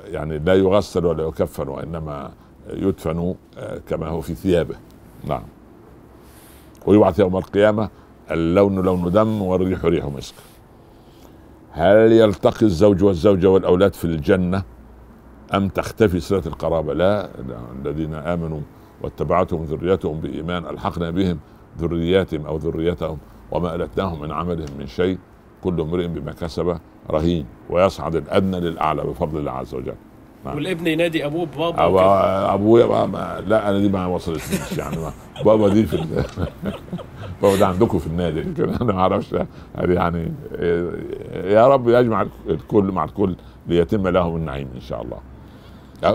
يعني 0.05 0.39
لا 0.39 0.53
يغسل 0.53 1.05
ولا 1.05 1.23
يكفن 1.23 1.67
وإنما 1.67 2.31
يدفن 2.69 3.35
آه، 3.57 3.77
كما 3.89 4.07
هو 4.07 4.21
في 4.21 4.35
ثيابه 4.35 4.75
نعم 5.23 5.43
ويبعث 6.87 7.19
يوم 7.19 7.37
القيامة 7.37 7.89
اللون 8.31 8.79
لون 8.79 9.11
دم 9.11 9.41
والريح 9.41 9.85
ريح 9.85 10.05
مسك. 10.05 10.35
هل 11.71 12.11
يلتقي 12.11 12.65
الزوج 12.65 13.03
والزوجة 13.03 13.49
والأولاد 13.49 13.93
في 13.93 14.05
الجنة 14.05 14.63
أم 15.53 15.69
تختفي 15.69 16.19
صلة 16.19 16.43
القرابة؟ 16.45 16.93
لا 16.93 17.29
الذين 17.85 18.13
آمنوا 18.13 18.59
واتبعتهم 19.01 19.63
ذريتهم 19.63 20.19
بإيمان 20.19 20.65
ألحقنا 20.65 21.09
بهم 21.09 21.39
ذرياتهم 21.79 22.45
أو 22.45 22.57
ذريتهم 22.57 23.17
وما 23.51 23.75
ألتناهم 23.75 24.21
من 24.21 24.31
عملهم 24.31 24.69
من 24.79 24.87
شيء. 24.87 25.17
كل 25.63 25.81
امرئ 25.81 26.07
بما 26.07 26.31
كسب 26.31 26.77
رهين 27.11 27.45
ويصعد 27.69 28.15
الأدنى 28.15 28.59
للأعلى 28.59 29.03
بفضل 29.03 29.39
الله 29.39 29.51
عز 29.51 29.75
وجل. 29.75 29.95
والابن 30.55 30.87
ينادي 30.87 31.25
أبوه 31.25 31.47
بابا 31.57 31.85
أبو 31.85 31.99
أبويا 32.53 33.05
ما 33.05 33.43
لا 33.47 33.69
أنا 33.69 33.79
دي 33.79 33.89
ما 33.89 34.05
وصلتنيش 34.05 34.77
يعني 34.77 34.97
ما 34.97 35.11
بابا 35.45 35.69
دي 35.69 35.85
في 35.85 35.97
بابا 37.41 37.55
ده 37.55 37.67
عندكم 37.67 37.99
في 37.99 38.07
النادي. 38.07 38.41
أنا 38.81 38.93
ما 38.93 38.99
أعرفش. 38.99 39.35
يعني 39.77 40.31
يا 41.33 41.67
رب 41.67 41.89
يجمع 41.89 42.25
الكل 42.49 42.83
مع 42.83 43.03
الكل 43.03 43.35
ليتم 43.67 44.07
لهم 44.07 44.35
النعيم 44.35 44.67
إن 44.75 44.81
شاء 44.81 45.01
الله. 45.01 45.17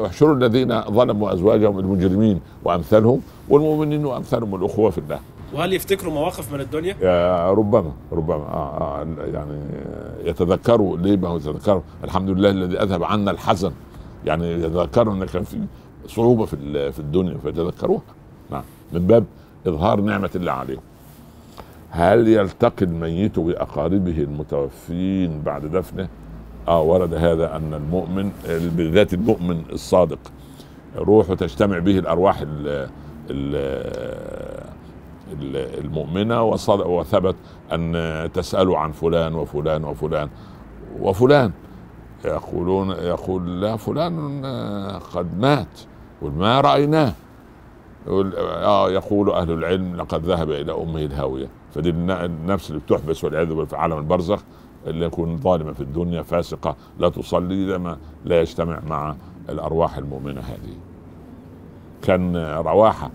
احشروا 0.06 0.34
الذين 0.34 0.80
ظلموا 0.82 1.32
أزواجهم 1.32 1.78
المجرمين 1.78 2.40
وأمثالهم 2.64 3.20
والمؤمنين 3.48 4.04
وأمثالهم 4.06 4.54
الأخوة 4.54 4.90
في 4.90 4.98
الله. 4.98 5.20
وهل 5.54 5.72
يفتكروا 5.72 6.12
مواقف 6.12 6.52
من 6.54 6.60
الدنيا؟ 6.60 6.96
ربما 7.50 7.92
ربما. 8.12 8.34
آه 8.34 9.00
آه 9.00 9.06
يعني 9.34 9.60
يتذكروا 10.24 10.96
ليه 10.96 11.16
ما 11.16 11.28
هو 11.28 11.36
يتذكروا؟ 11.36 11.82
الحمد 12.04 12.30
لله 12.30 12.50
الذي 12.50 12.82
أذهب 12.82 13.04
عنا 13.04 13.30
الحزن. 13.30 13.72
يعني 14.26 14.52
يتذكروا 14.52 15.14
إن 15.14 15.24
كان 15.24 15.42
في 15.44 15.58
صعوبة 16.06 16.44
في 16.46 16.92
في 16.92 16.98
الدنيا 16.98 17.38
فيتذكروها. 17.38 18.02
نعم. 18.50 18.62
من 18.92 19.06
باب 19.06 19.24
إظهار 19.66 20.00
نعمة 20.00 20.30
الله 20.34 20.52
عليهم. 20.52 20.80
هل 21.90 22.28
يلتقي 22.28 22.86
الميت 22.86 23.38
بأقاربه 23.38 24.18
المتوفين 24.18 25.42
بعد 25.42 25.66
دفنه؟ 25.66 26.08
آه 26.68 26.82
ورد 26.82 27.14
هذا 27.14 27.56
أن 27.56 27.74
المؤمن 27.74 28.32
بالذات 28.48 29.14
المؤمن 29.14 29.62
الصادق 29.72 30.18
روحه 30.96 31.34
تجتمع 31.34 31.78
به 31.78 31.98
الأرواح 31.98 32.40
ال 32.40 32.88
المؤمنة 35.84 36.42
وثبت 36.68 37.36
أن 37.72 38.30
تسالوا 38.34 38.78
عن 38.78 38.92
فلان 38.92 39.34
وفلان 39.34 39.84
وفلان 39.84 40.28
وفلان. 41.00 41.52
يقولون 42.24 42.90
يقول 42.90 43.60
لا 43.60 43.76
فلان 43.76 44.46
قد 45.14 45.38
مات 45.38 45.80
ما 46.22 46.60
رأيناه؟ 46.60 47.12
يقول 48.06 48.36
آه 48.36 48.90
يقول 48.90 49.30
أهل 49.30 49.50
العلم 49.50 49.96
لقد 49.96 50.24
ذهب 50.24 50.50
إلى 50.50 50.72
امه 50.72 51.02
الهاوية. 51.02 51.48
فدي 51.74 51.90
النفس 51.90 52.70
اللي 52.70 52.80
بتحبس 52.80 53.24
والعياذ 53.24 53.66
في 53.66 53.76
عالم 53.76 53.98
البرزخ 53.98 54.42
اللي 54.86 55.06
يكون 55.06 55.36
ظالمه 55.36 55.72
في 55.72 55.80
الدنيا 55.80 56.22
فاسقة 56.22 56.76
لا 56.98 57.08
تصلي 57.08 57.66
لما 57.66 57.98
لا 58.24 58.40
يجتمع 58.40 58.80
مع 58.88 59.14
الأرواح 59.48 59.98
المؤمنة 59.98 60.40
هذه. 60.40 60.76
كان 62.02 62.36
رواحة 62.36 63.10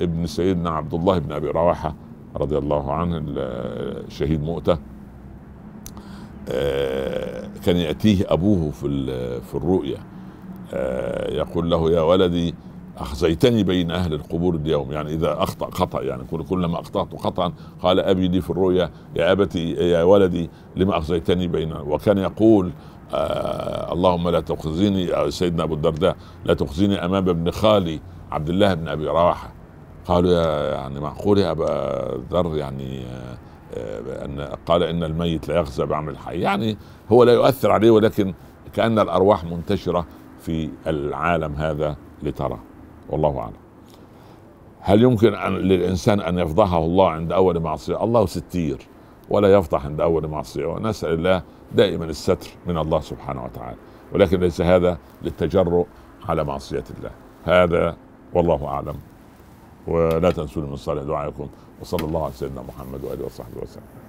ابن 0.00 0.26
سيدنا 0.26 0.70
عبد 0.70 0.94
الله 0.94 1.18
بن 1.18 1.32
أبي 1.32 1.50
رواحة 1.50 1.94
رضي 2.36 2.58
الله 2.58 2.92
عنه 2.92 3.22
شهيد 4.08 4.42
مؤتة 4.42 4.72
آه، 4.72 4.91
كان 7.64 7.76
يأتيه 7.76 8.24
أبوه 8.28 8.70
في 8.70 8.86
في 9.40 9.54
الرؤيا. 9.54 9.98
آه، 10.74 11.30
يقول 11.30 11.70
له 11.70 11.90
يا 11.90 12.00
ولدي 12.00 12.54
أخزيتني 12.98 13.64
بين 13.64 13.90
أهل 13.90 14.14
القبور 14.14 14.54
اليوم. 14.54 14.92
يعني 14.92 15.14
إذا 15.14 15.42
أخطأ 15.42 15.70
خطأ 15.70 16.02
يعني. 16.02 16.22
كلما 16.24 16.80
أخطأت 16.80 17.16
خطا 17.16 17.52
قال 17.82 18.00
أبي 18.00 18.28
لي 18.28 18.40
في 18.40 18.50
الرؤيا 18.50 18.90
يا 19.16 19.32
أبتي 19.32 19.70
يا 19.72 20.02
ولدي 20.02 20.50
لما 20.76 20.98
أخزيتني 20.98 21.48
بين 21.48 21.72
وكان 21.72 22.18
يقول 22.18 22.72
آه 23.14 23.92
اللهم 23.92 24.28
لا 24.28 24.40
تخزيني 24.40 25.30
سيدنا 25.30 25.62
أبو 25.62 25.74
الدرداء 25.74 26.16
لا 26.44 26.54
تخزيني 26.54 27.04
أمام 27.04 27.28
ابن 27.28 27.50
خالي 27.50 28.00
عبد 28.30 28.48
الله 28.48 28.74
بن 28.74 28.88
أبي 28.88 29.06
رواحة. 29.06 29.52
قالوا 30.06 30.30
يا 30.30 30.72
يعني 30.74 31.00
معقول 31.00 31.38
يا 31.38 31.50
أبا 31.50 32.22
ذر 32.30 32.56
يعني 32.56 33.06
آه 33.06 33.38
أن 34.24 34.40
قال 34.66 34.82
إن 34.82 35.04
الميت 35.04 35.48
لا 35.48 35.60
يخزى 35.60 35.86
بعمل 35.86 36.12
الحي. 36.12 36.40
يعني 36.40 36.76
هو 37.12 37.24
لا 37.24 37.32
يؤثر 37.32 37.70
عليه 37.70 37.90
ولكن 37.90 38.34
كأن 38.72 38.98
الأرواح 38.98 39.44
منتشرة 39.44 40.06
في 40.40 40.70
العالم 40.86 41.54
هذا 41.54 41.96
لترى. 42.22 42.58
والله 43.08 43.38
أعلم. 43.38 43.56
هل 44.80 45.02
يمكن 45.02 45.34
أن 45.34 45.52
للإنسان 45.52 46.20
أن 46.20 46.38
يفضحه 46.38 46.78
الله 46.78 47.10
عند 47.10 47.32
أول 47.32 47.60
معصية؟ 47.60 48.04
الله 48.04 48.26
ستير 48.26 48.78
ولا 49.30 49.52
يفضح 49.52 49.86
عند 49.86 50.00
أول 50.00 50.26
معصية. 50.26 50.66
ونسأل 50.66 51.12
الله 51.12 51.42
دائما 51.72 52.04
الستر 52.04 52.50
من 52.66 52.78
الله 52.78 53.00
سبحانه 53.00 53.44
وتعالى. 53.44 53.76
ولكن 54.12 54.40
ليس 54.40 54.60
هذا 54.60 54.98
للتجرؤ 55.22 55.86
على 56.28 56.44
معصية 56.44 56.84
الله. 56.98 57.10
هذا 57.44 57.96
والله 58.34 58.66
أعلم. 58.66 58.94
ولا 59.86 60.30
تنسوني 60.30 60.66
من 60.66 60.76
صالح 60.76 61.02
دعائكم. 61.02 61.48
وصلى 61.82 62.04
الله 62.04 62.24
على 62.24 62.32
سيدنا 62.32 62.62
محمد 62.62 63.04
وآله 63.04 63.24
وصحبه 63.24 63.58
وسلم. 63.62 64.01